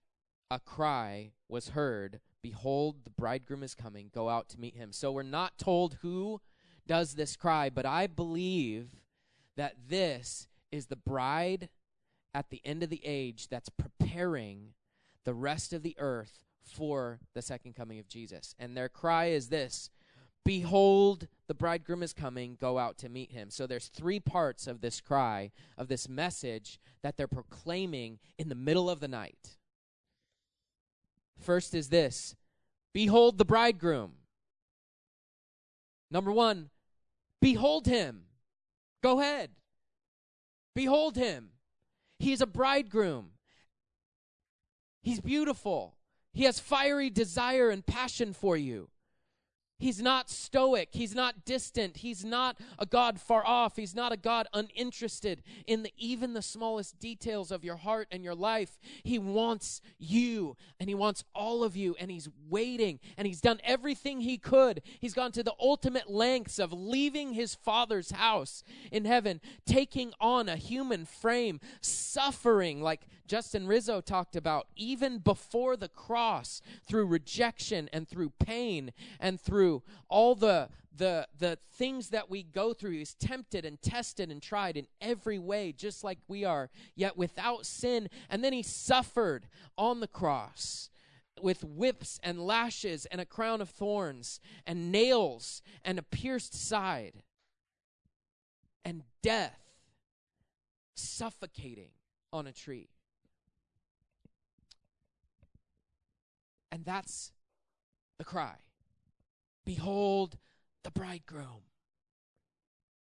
[0.50, 4.10] a cry was heard Behold, the bridegroom is coming.
[4.16, 4.94] Go out to meet him.
[4.94, 6.40] So we're not told who
[6.88, 8.96] does this cry, but I believe
[9.58, 11.68] that this is the bride
[12.34, 14.76] at the end of the age that's preparing
[15.26, 18.56] the rest of the earth for the second coming of Jesus.
[18.58, 19.90] And their cry is this
[20.44, 23.50] Behold, the bridegroom is coming, go out to meet him.
[23.50, 28.56] So there's three parts of this cry, of this message that they're proclaiming in the
[28.56, 29.58] middle of the night.
[31.39, 32.36] First is this
[32.94, 34.14] Behold the bridegroom.
[36.10, 36.70] Number one,
[37.39, 38.24] behold him.
[39.02, 39.52] Go ahead.
[40.76, 41.50] Behold him.
[42.20, 43.32] He's a bridegroom.
[45.02, 45.96] He's beautiful.
[46.34, 48.91] He has fiery desire and passion for you.
[49.82, 50.90] He's not stoic.
[50.92, 51.98] He's not distant.
[51.98, 53.76] He's not a God far off.
[53.76, 58.24] He's not a God uninterested in the, even the smallest details of your heart and
[58.24, 58.80] your life.
[59.02, 63.60] He wants you and He wants all of you and He's waiting and He's done
[63.64, 64.84] everything He could.
[65.00, 70.48] He's gone to the ultimate lengths of leaving His Father's house in heaven, taking on
[70.48, 77.90] a human frame, suffering like Justin Rizzo talked about, even before the cross, through rejection
[77.94, 83.14] and through pain and through all the the the things that we go through he's
[83.14, 88.10] tempted and tested and tried in every way just like we are yet without sin.
[88.30, 90.90] And then he suffered on the cross
[91.42, 97.24] with whips and lashes and a crown of thorns and nails and a pierced side
[98.84, 99.62] and death
[100.96, 101.92] suffocating
[102.34, 102.90] on a tree
[106.72, 107.32] And that's
[108.18, 108.56] the cry
[109.66, 110.38] Behold
[110.84, 111.64] the bridegroom.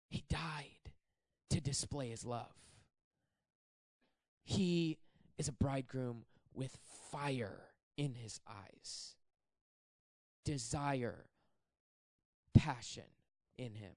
[0.09, 0.93] He died
[1.51, 2.55] to display his love.
[4.45, 4.99] He
[5.37, 6.79] is a bridegroom with
[7.11, 7.61] fire
[7.97, 9.17] in his eyes,
[10.45, 11.27] desire,
[12.55, 13.05] passion
[13.59, 13.93] in him.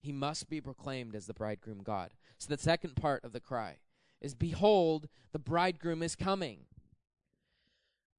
[0.00, 2.10] He must be proclaimed as the bridegroom God.
[2.38, 3.76] So the second part of the cry
[4.20, 6.60] is Behold, the bridegroom is coming.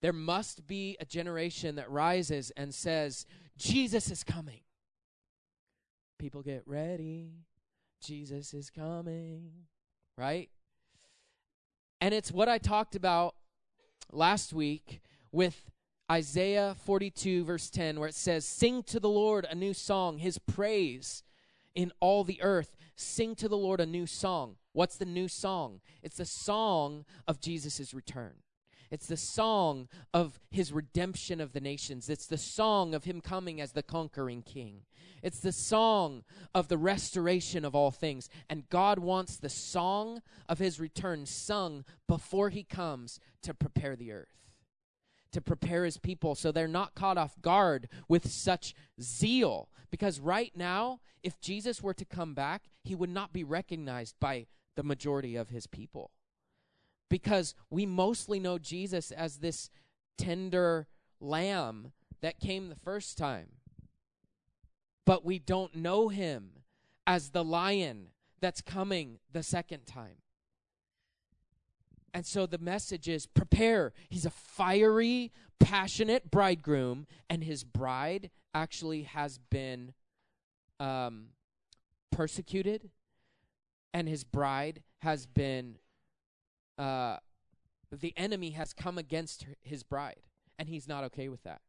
[0.02, 3.26] There must be a generation that rises and says,
[3.58, 4.62] Jesus is coming.
[6.18, 7.34] People get ready.
[8.02, 9.52] Jesus is coming.
[10.18, 10.50] Right?
[12.00, 13.36] And it's what I talked about
[14.12, 15.70] last week with
[16.12, 20.18] Isaiah 42, verse 10, where it says, Sing to the Lord a new song.
[20.18, 21.24] His praise
[21.76, 22.76] in all the earth.
[22.96, 24.58] Sing to the Lord a new song.
[24.74, 25.80] What's the new song?
[26.02, 28.34] It's the song of Jesus' return.
[28.92, 32.10] It's the song of his redemption of the nations.
[32.10, 34.82] It's the song of him coming as the conquering king.
[35.24, 36.24] It's the song
[36.54, 38.30] of the restoration of all things.
[38.50, 44.12] And God wants the song of his return sung before he comes to prepare the
[44.12, 44.42] earth
[45.32, 49.70] to prepare his people so they're not caught off guard with such zeal.
[49.90, 54.48] Because right now, if Jesus were to come back, he would not be recognized by
[54.76, 56.12] the majority of his people.
[57.12, 59.70] Because we mostly know Jesus as this
[60.18, 60.88] tender
[61.20, 61.92] lamb
[62.22, 63.48] that came the first time.
[65.06, 66.52] But we don't know him
[67.06, 68.08] as the lion
[68.40, 70.22] that's coming the second time.
[72.14, 73.92] And so the message is prepare.
[74.10, 79.94] He's a fiery, passionate bridegroom, and his bride actually has been
[80.80, 81.28] um,
[82.10, 82.90] persecuted,
[83.94, 85.76] and his bride has been,
[86.82, 87.18] uh,
[87.92, 90.22] the enemy has come against his bride,
[90.58, 91.62] and he's not okay with that.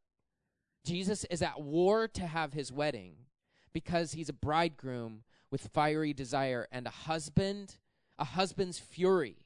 [0.85, 3.15] Jesus is at war to have his wedding
[3.73, 7.77] because he's a bridegroom with fiery desire and a husband,
[8.19, 9.37] a husband's fury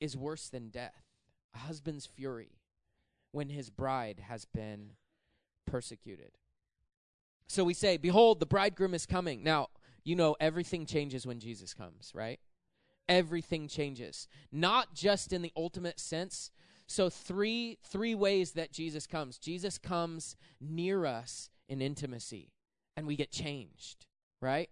[0.00, 1.04] is worse than death.
[1.54, 2.58] A husband's fury
[3.30, 4.92] when his bride has been
[5.66, 6.32] persecuted.
[7.46, 9.44] So we say, Behold, the bridegroom is coming.
[9.44, 9.68] Now,
[10.04, 12.40] you know, everything changes when Jesus comes, right?
[13.08, 14.28] Everything changes.
[14.50, 16.50] Not just in the ultimate sense.
[16.86, 19.38] So three three ways that Jesus comes.
[19.38, 22.52] Jesus comes near us in intimacy
[22.96, 24.06] and we get changed,
[24.40, 24.68] right?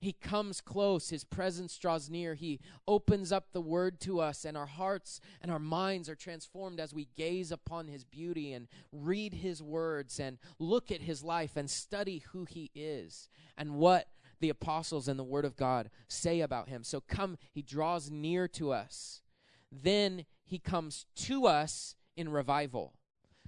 [0.00, 1.10] He comes close.
[1.10, 2.34] His presence draws near.
[2.34, 6.80] He opens up the word to us, and our hearts and our minds are transformed
[6.80, 11.54] as we gaze upon his beauty and read his words and look at his life
[11.54, 13.28] and study who he is
[13.58, 14.08] and what
[14.40, 16.82] the apostles and the word of God say about him.
[16.82, 19.22] So come, he draws near to us.
[19.70, 22.94] Then he comes to us in revival.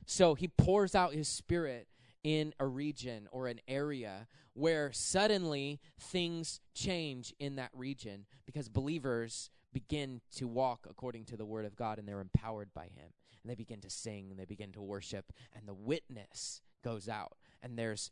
[0.06, 1.88] So he pours out his spirit
[2.22, 9.50] in a region or an area where suddenly things change in that region because believers
[9.72, 13.12] begin to walk according to the word of God and they're empowered by him.
[13.42, 17.36] And they begin to sing and they begin to worship and the witness goes out
[17.62, 18.10] and there's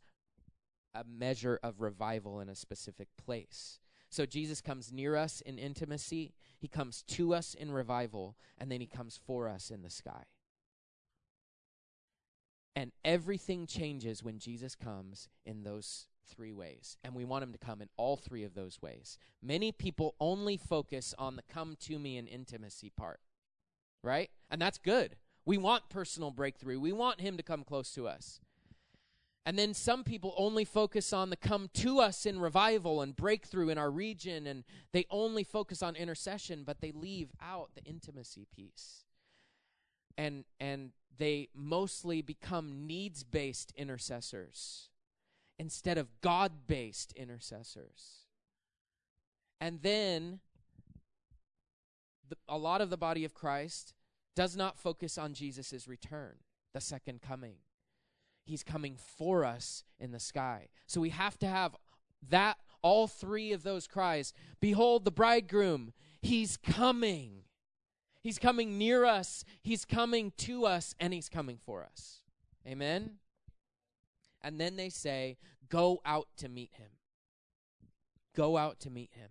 [0.93, 3.79] a measure of revival in a specific place.
[4.09, 8.81] So Jesus comes near us in intimacy, he comes to us in revival, and then
[8.81, 10.25] he comes for us in the sky.
[12.75, 16.97] And everything changes when Jesus comes in those three ways.
[17.03, 19.17] And we want him to come in all three of those ways.
[19.41, 23.19] Many people only focus on the come to me and intimacy part,
[24.03, 24.29] right?
[24.49, 25.15] And that's good.
[25.45, 28.39] We want personal breakthrough, we want him to come close to us.
[29.45, 33.69] And then some people only focus on the come to us in revival and breakthrough
[33.69, 38.45] in our region, and they only focus on intercession, but they leave out the intimacy
[38.55, 39.05] piece.
[40.17, 44.89] And and they mostly become needs based intercessors
[45.57, 48.25] instead of God based intercessors.
[49.59, 50.39] And then
[52.27, 53.93] the, a lot of the body of Christ
[54.35, 56.37] does not focus on Jesus' return,
[56.73, 57.55] the second coming.
[58.43, 60.67] He's coming for us in the sky.
[60.87, 61.75] So we have to have
[62.29, 67.43] that, all three of those cries Behold the bridegroom, he's coming.
[68.21, 72.21] He's coming near us, He's coming to us, and He's coming for us.
[72.67, 73.17] Amen?
[74.43, 75.37] And then they say,
[75.69, 76.89] Go out to meet Him.
[78.35, 79.29] Go out to meet Him.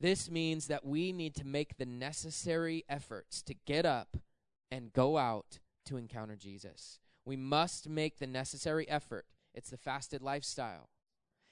[0.00, 4.16] This means that we need to make the necessary efforts to get up
[4.70, 6.98] and go out to encounter Jesus.
[7.24, 9.26] We must make the necessary effort.
[9.54, 10.88] It's the fasted lifestyle.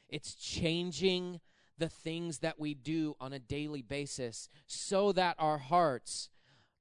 [0.09, 1.41] It's changing
[1.79, 6.29] the things that we do on a daily basis so that our hearts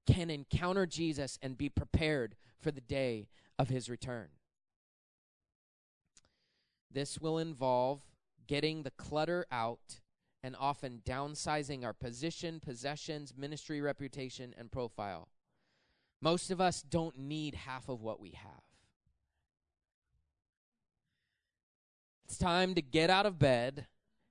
[0.06, 4.30] can encounter Jesus and be prepared for the day of his return.
[6.92, 8.02] This will involve
[8.48, 10.02] getting the clutter out
[10.42, 15.30] and often downsizing our position, possessions, ministry reputation, and profile.
[16.22, 18.64] Most of us don't need half of what we have.
[22.30, 23.88] It's time to get out of bed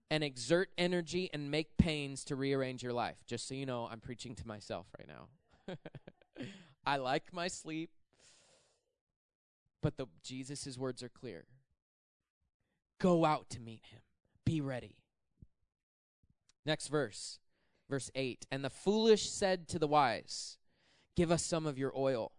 [0.08, 3.16] and exert energy and make pains to rearrange your life.
[3.26, 5.74] Just so you know, I'm preaching to myself right now.
[6.86, 7.90] I like my sleep,
[9.82, 11.46] but the Jesus' words are clear.
[13.00, 14.02] Go out to meet him.
[14.44, 14.94] Be ready.
[16.64, 17.40] Next verse,
[17.90, 18.46] verse 8.
[18.52, 20.56] And the foolish said to the wise,
[21.16, 22.30] Give us some of your oil.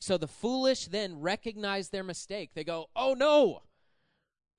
[0.00, 2.52] So the foolish then recognize their mistake.
[2.54, 3.60] They go, Oh no,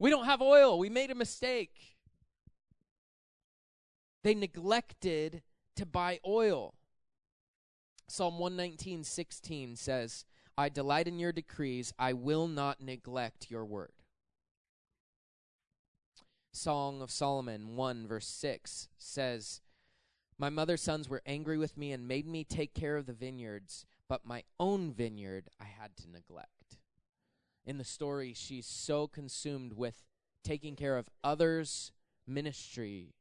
[0.03, 0.77] We don't have oil.
[0.77, 1.95] We made a mistake.
[4.21, 5.43] They neglected
[5.77, 6.75] to buy oil.
[8.09, 10.25] Psalm 119:16 says,
[10.57, 13.93] "I delight in your decrees; I will not neglect your word."
[16.51, 19.61] Song of Solomon 1 verse 6 says,
[20.37, 23.85] "My mother's sons were angry with me and made me take care of the vineyards,
[24.09, 26.77] but my own vineyard I had to neglect."
[27.65, 30.03] In the story, she's so consumed with
[30.43, 31.91] taking care of others'
[32.27, 33.13] ministry,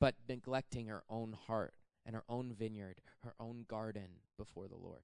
[0.00, 5.02] but neglecting her own heart and her own vineyard, her own garden before the Lord.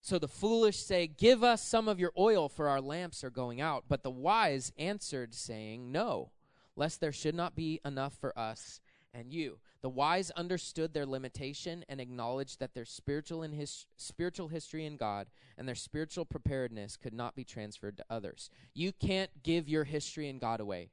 [0.00, 3.62] So the foolish say, Give us some of your oil, for our lamps are going
[3.62, 3.84] out.
[3.88, 6.30] But the wise answered, saying, No,
[6.76, 8.80] lest there should not be enough for us
[9.14, 9.58] and you.
[9.84, 14.96] The wise understood their limitation and acknowledged that their spiritual and his, spiritual history in
[14.96, 15.26] God
[15.58, 18.48] and their spiritual preparedness could not be transferred to others.
[18.72, 20.88] You can't give your history in God away.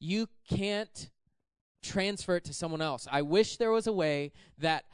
[0.00, 1.08] You can't
[1.84, 3.06] transfer it to someone else.
[3.08, 4.84] I wish there was a way that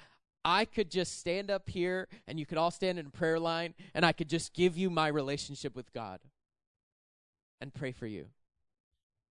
[0.45, 3.73] I could just stand up here and you could all stand in a prayer line
[3.95, 6.21] and I could just give you my relationship with God
[7.63, 8.27] and pray for you.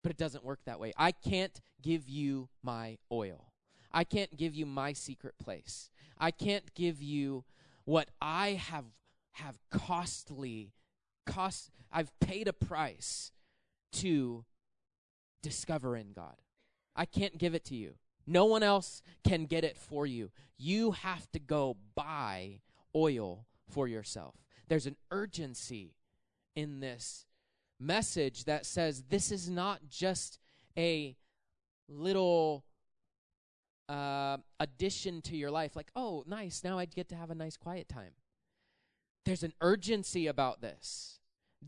[0.02, 0.92] But it doesn't work that way.
[0.96, 3.52] I can't give you my oil.
[3.92, 5.90] I can't give you my secret place.
[6.18, 7.44] I can't give you
[7.84, 8.84] what I have
[9.32, 10.72] have costly
[11.26, 13.32] cost I've paid a price
[13.92, 14.44] to
[15.42, 16.36] discover in God.
[16.94, 17.94] I can't give it to you.
[18.26, 20.30] No one else can get it for you.
[20.56, 22.60] You have to go buy
[22.94, 24.34] oil for yourself.
[24.68, 25.94] There's an urgency
[26.54, 27.26] in this
[27.80, 30.38] message that says this is not just
[30.76, 31.16] a
[31.88, 32.64] little
[33.88, 37.56] uh, addition to your life, like, oh, nice, now I get to have a nice
[37.56, 38.12] quiet time.
[39.24, 41.18] There's an urgency about this.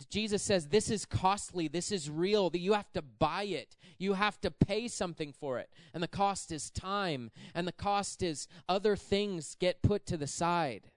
[0.08, 3.76] Jesus says this is costly, this is real, that you have to buy it.
[3.98, 5.68] You have to pay something for it.
[5.92, 10.26] And the cost is time, and the cost is other things get put to the
[10.26, 10.90] side.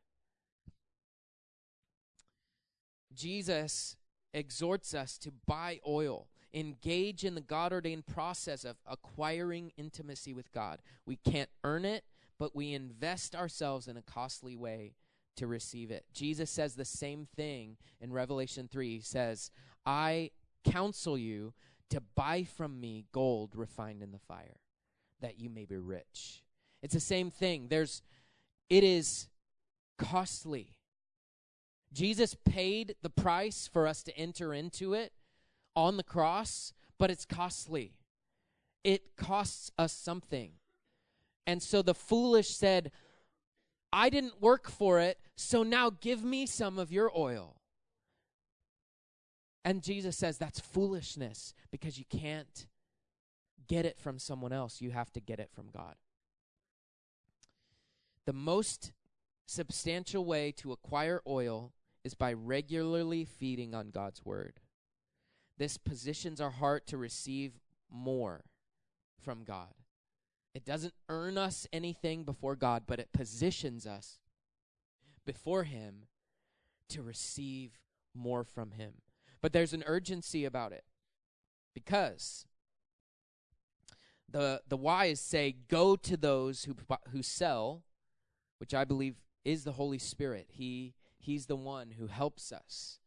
[3.13, 3.97] Jesus
[4.35, 10.51] exhorts us to buy oil, engage in the God ordained process of acquiring intimacy with
[10.51, 10.79] God.
[11.05, 12.03] We can't earn it,
[12.37, 14.93] but we invest ourselves in a costly way
[15.37, 16.05] to receive it.
[16.13, 18.95] Jesus says the same thing in Revelation 3.
[18.95, 19.51] He says,
[19.85, 20.31] I
[20.63, 21.53] counsel you
[21.89, 24.59] to buy from me gold refined in the fire,
[25.21, 26.43] that you may be rich.
[26.83, 27.67] It's the same thing.
[27.69, 28.01] There's
[28.69, 29.27] it is
[29.97, 30.75] costly.
[31.93, 35.13] Jesus paid the price for us to enter into it
[35.75, 37.93] on the cross, but it's costly.
[38.83, 40.51] It costs us something.
[41.47, 42.91] And so the foolish said,
[43.93, 47.55] I didn't work for it, so now give me some of your oil.
[49.63, 52.67] And Jesus says that's foolishness because you can't
[53.67, 54.81] get it from someone else.
[54.81, 55.95] You have to get it from God.
[58.25, 58.91] The most
[59.45, 61.73] substantial way to acquire oil
[62.03, 64.59] is by regularly feeding on God's word.
[65.57, 68.45] This positions our heart to receive more
[69.21, 69.73] from God.
[70.53, 74.19] It doesn't earn us anything before God, but it positions us
[75.25, 76.07] before Him
[76.89, 77.79] to receive
[78.13, 78.93] more from Him.
[79.41, 80.85] But there's an urgency about it
[81.73, 82.45] because
[84.29, 86.75] the the wise say, "Go to those who
[87.09, 87.83] who sell,"
[88.59, 89.15] which I believe
[89.45, 90.47] is the Holy Spirit.
[90.49, 92.99] He he's the one who helps us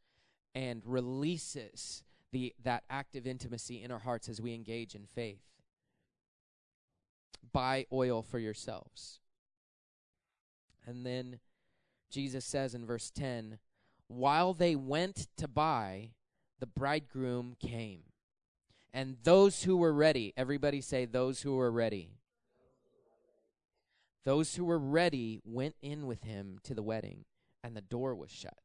[0.55, 5.43] and releases the that active intimacy in our hearts as we engage in faith
[7.53, 9.20] buy oil for yourselves.
[10.86, 11.41] And then
[12.11, 13.59] Jesus says in verse 10
[14.09, 16.12] while they went to buy,
[16.61, 18.05] the bridegroom came.
[18.95, 22.18] And those who were ready, everybody say, those who were ready.
[24.29, 27.24] Those who were ready went in with him to the wedding,
[27.64, 28.59] and the door was shut.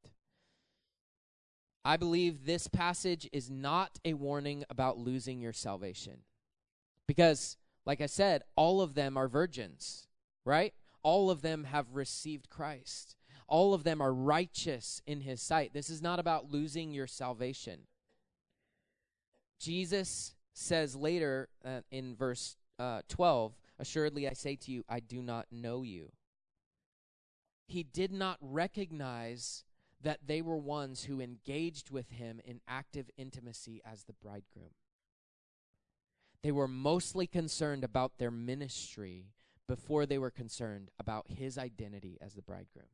[1.86, 6.24] I believe this passage is not a warning about losing your salvation.
[7.08, 7.56] Because
[7.86, 10.10] like I said, all of them are virgins,
[10.44, 10.74] right?
[11.02, 13.16] All of them have received Christ.
[13.48, 15.74] All of them are righteous in his sight.
[15.74, 17.88] This is not about losing your salvation.
[19.62, 23.54] Jesus says later uh, in verse uh, 12,
[23.84, 26.14] Assuredly I say to you, I do not know you.
[27.68, 29.66] He did not recognize
[30.02, 34.70] that they were ones who engaged with him in active intimacy as the bridegroom.
[36.44, 39.26] They were mostly concerned about their ministry
[39.68, 42.88] before they were concerned about his identity as the bridegroom.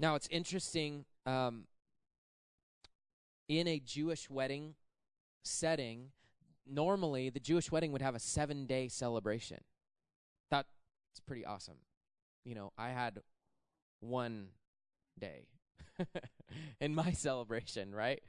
[0.00, 1.04] Now it's interesting.
[1.26, 1.64] Um,
[3.50, 4.76] in a Jewish wedding
[5.42, 6.12] setting,
[6.70, 9.60] normally the Jewish wedding would have a seven day celebration.
[10.50, 10.66] That's
[11.26, 11.78] pretty awesome.
[12.44, 13.20] You know, I had
[14.00, 14.48] one
[15.18, 15.48] day
[16.80, 18.22] in my celebration, right?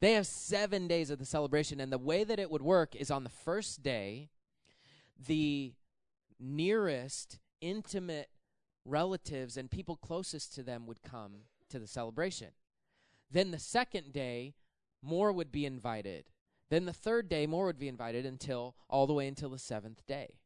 [0.00, 3.10] They have seven days of the celebration, and the way that it would work is
[3.10, 4.30] on the first day,
[5.26, 5.74] the
[6.40, 8.28] nearest intimate
[8.84, 12.48] relatives and people closest to them would come to the celebration.
[13.30, 14.54] Then the second day,
[15.02, 16.24] more would be invited.
[16.72, 20.06] Then the third day, more would be invited until all the way until the seventh
[20.06, 20.38] day,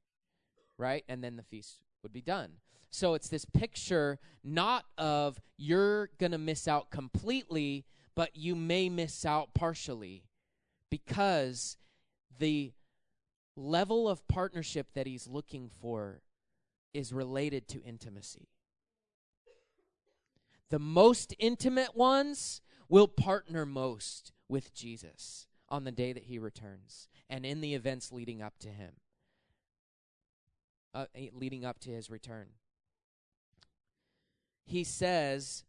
[0.77, 1.05] right?
[1.09, 2.55] And then the feast would be done.
[2.91, 7.85] So it's this picture not of you're going to miss out completely,
[8.17, 10.25] but you may miss out partially
[10.91, 11.77] because
[12.41, 12.73] the
[13.55, 16.23] level of partnership that he's looking for
[16.93, 18.49] is related to intimacy.
[20.71, 27.09] The most intimate ones will partner most with Jesus on the day that he returns
[27.29, 28.93] and in the events leading up to him,
[30.95, 32.49] uh, eh, leading up to his return.
[34.65, 35.65] He says,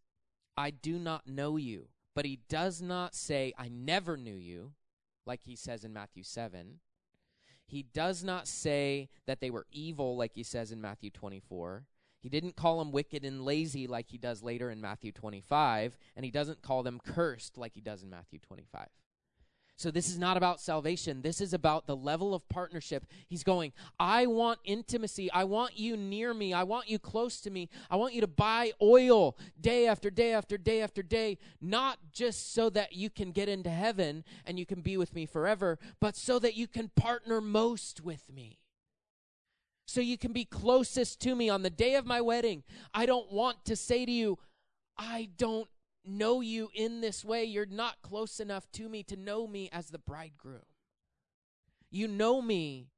[0.55, 4.73] I do not know you, but he does not say, I never knew you,
[5.25, 6.79] like he says in Matthew 7.
[7.65, 11.85] He does not say that they were evil, like he says in Matthew 24.
[12.21, 16.25] He didn't call them wicked and lazy like he does later in Matthew 25, and
[16.25, 18.87] he doesn't call them cursed like he does in Matthew 25.
[19.77, 21.21] So this is not about salvation.
[21.21, 23.05] This is about the level of partnership.
[23.27, 25.31] He's going, I want intimacy.
[25.31, 26.51] I want you near me.
[26.51, 27.69] I want you close to me.
[27.91, 32.53] I want you to buy oil day after day after day after day, not just
[32.55, 36.15] so that you can get into heaven and you can be with me forever, but
[36.15, 38.57] so that you can partner most with me
[39.89, 42.61] so you can be closest to me on the day of my wedding.
[42.93, 44.37] I don't want to say to you,
[44.97, 45.69] I don't
[46.07, 47.43] know you in this way.
[47.43, 50.65] You're not close enough to me to know me as the bridegroom.
[51.89, 52.89] You know me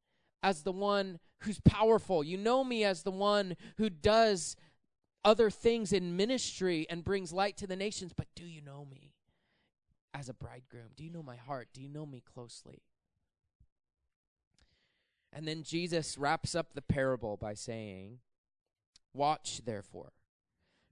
[0.41, 2.23] as the one who's powerful.
[2.23, 4.55] You know me as the one who does
[5.23, 8.13] other things in ministry and brings light to the nations.
[8.15, 9.13] But do you know me
[10.13, 10.89] as a bridegroom?
[10.95, 11.69] Do you know my heart?
[11.73, 12.81] Do you know me closely?
[15.31, 18.19] And then Jesus wraps up the parable by saying,
[19.13, 20.13] Watch therefore,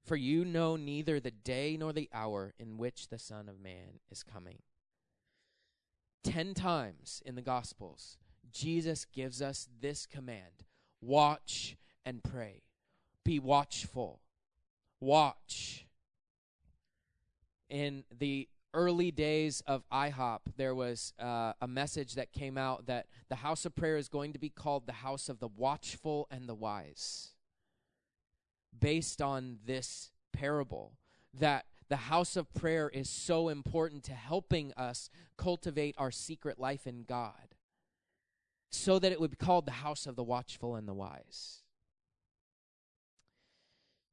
[0.07, 3.99] for you know neither the day nor the hour in which the Son of Man
[4.09, 4.59] is coming.
[6.23, 8.17] Ten times in the Gospels,
[8.51, 10.63] Jesus gives us this command
[11.01, 12.63] watch and pray.
[13.23, 14.21] Be watchful.
[14.99, 15.85] Watch.
[17.69, 23.07] In the early days of IHOP, there was uh, a message that came out that
[23.27, 26.47] the house of prayer is going to be called the house of the watchful and
[26.47, 27.31] the wise,
[28.79, 30.93] based on this parable
[31.33, 36.85] that the house of prayer is so important to helping us cultivate our secret life
[36.85, 37.55] in God,
[38.69, 41.61] so that it would be called the house of the watchful and the wise.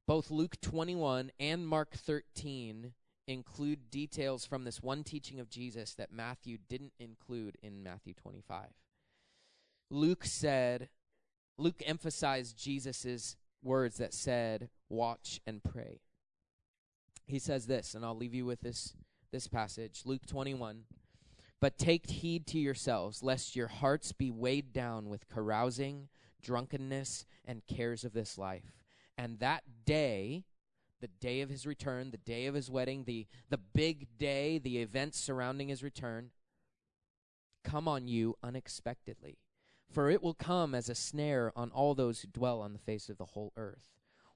[0.07, 2.93] Both Luke 21 and Mark 13
[3.27, 8.67] include details from this one teaching of Jesus that Matthew didn't include in Matthew 25.
[9.89, 10.89] Luke said,
[11.57, 13.35] Luke emphasized Jesus'
[13.65, 15.99] words that said, watch and pray.
[17.25, 18.93] He says this, and I'll leave you with this,
[19.31, 20.83] this passage Luke 21.
[21.59, 26.09] But take heed to yourselves, lest your hearts be weighed down with carousing,
[26.43, 28.77] drunkenness, and cares of this life.
[29.17, 30.43] And that day,
[31.01, 34.79] the day of his return, the day of his wedding, the, the big day, the
[34.79, 36.31] events surrounding his return,
[37.63, 39.39] come on you unexpectedly.
[39.91, 43.09] For it will come as a snare on all those who dwell on the face
[43.09, 43.91] of the whole earth.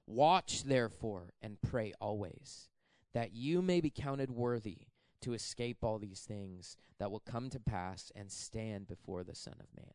[0.06, 2.68] Watch therefore and pray always,
[3.12, 4.86] that you may be counted worthy
[5.20, 9.54] to escape all these things that will come to pass and stand before the Son
[9.60, 9.92] of Man.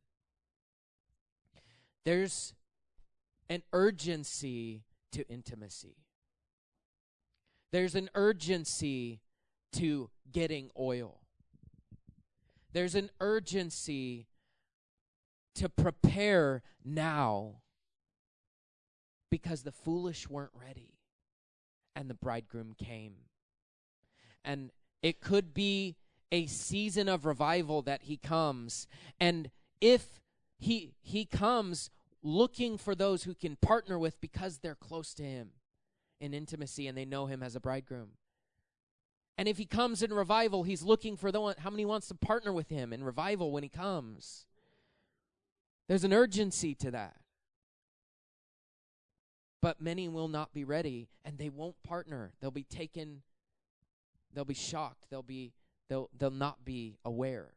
[2.04, 2.54] There's
[3.50, 5.98] an urgency to intimacy.
[7.72, 9.22] There's an urgency
[9.74, 11.22] to getting oil.
[12.72, 14.28] There's an urgency
[15.56, 17.62] to prepare now
[19.32, 20.96] because the foolish weren't ready
[21.96, 23.14] and the bridegroom came.
[24.44, 25.96] And it could be
[26.32, 28.88] a season of revival that he comes.
[29.20, 29.50] And
[29.82, 30.22] if
[30.58, 31.90] he he comes
[32.24, 35.50] looking for those who can partner with because they're close to him
[36.20, 38.12] in intimacy and they know him as a bridegroom.
[39.38, 42.16] And if he comes in revival, he's looking for the one how many wants to
[42.16, 44.46] partner with him in revival when he comes.
[45.88, 47.16] There's an urgency to that.
[49.62, 52.34] but many will not be ready and they won't partner.
[52.40, 53.24] They'll be taken
[54.32, 55.06] they'll be shocked.
[55.10, 55.54] They'll be
[55.90, 57.56] they'll they'll not be aware.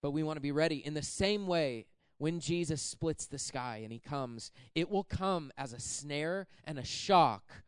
[0.00, 1.84] But we want to be ready in the same way
[2.16, 6.78] when Jesus splits the sky and he comes, it will come as a snare and
[6.78, 7.62] a shock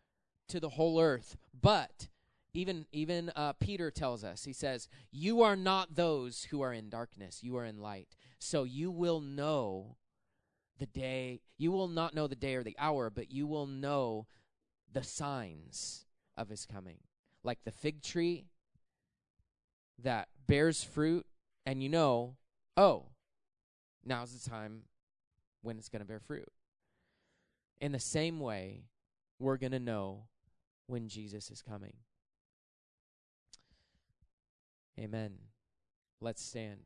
[0.48, 1.36] to the whole earth.
[1.60, 2.08] But
[2.54, 6.88] even even uh, Peter tells us, he says, "You are not those who are in
[6.88, 8.16] darkness; you are in light.
[8.38, 9.96] So you will know
[10.78, 11.40] the day.
[11.56, 14.26] You will not know the day or the hour, but you will know
[14.92, 16.98] the signs of his coming,
[17.42, 18.46] like the fig tree
[20.02, 21.26] that bears fruit,
[21.66, 22.36] and you know,
[22.76, 23.06] oh,
[24.04, 24.82] now's the time
[25.62, 26.48] when it's going to bear fruit.
[27.80, 28.84] In the same way,
[29.38, 30.24] we're going to know
[30.86, 31.94] when Jesus is coming.
[34.98, 35.34] Amen.
[36.20, 36.80] Let's stand.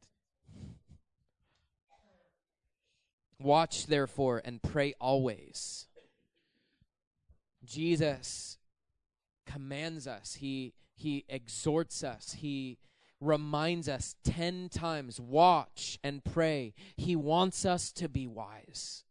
[3.43, 5.87] Watch, therefore, and pray always.
[7.65, 8.59] Jesus
[9.47, 12.79] commands us, He, he exhorts us, He
[13.21, 16.75] reminds us 10 times watch and pray.
[16.97, 19.05] He wants us to be wise.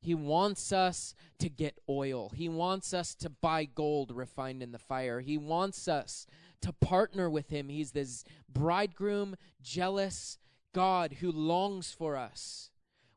[0.00, 2.32] He wants us to get oil.
[2.34, 5.20] He wants us to buy gold refined in the fire.
[5.20, 6.26] He wants us
[6.60, 7.68] to partner with Him.
[7.68, 10.38] He's this bridegroom, jealous
[10.74, 12.71] God who longs for us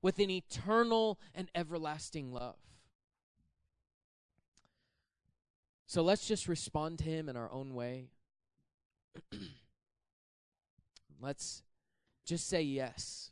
[0.05, 2.57] with an eternal and everlasting love.
[5.87, 8.09] So let's just respond to Him in our own way.
[11.19, 11.63] Let's
[12.23, 13.31] just say yes.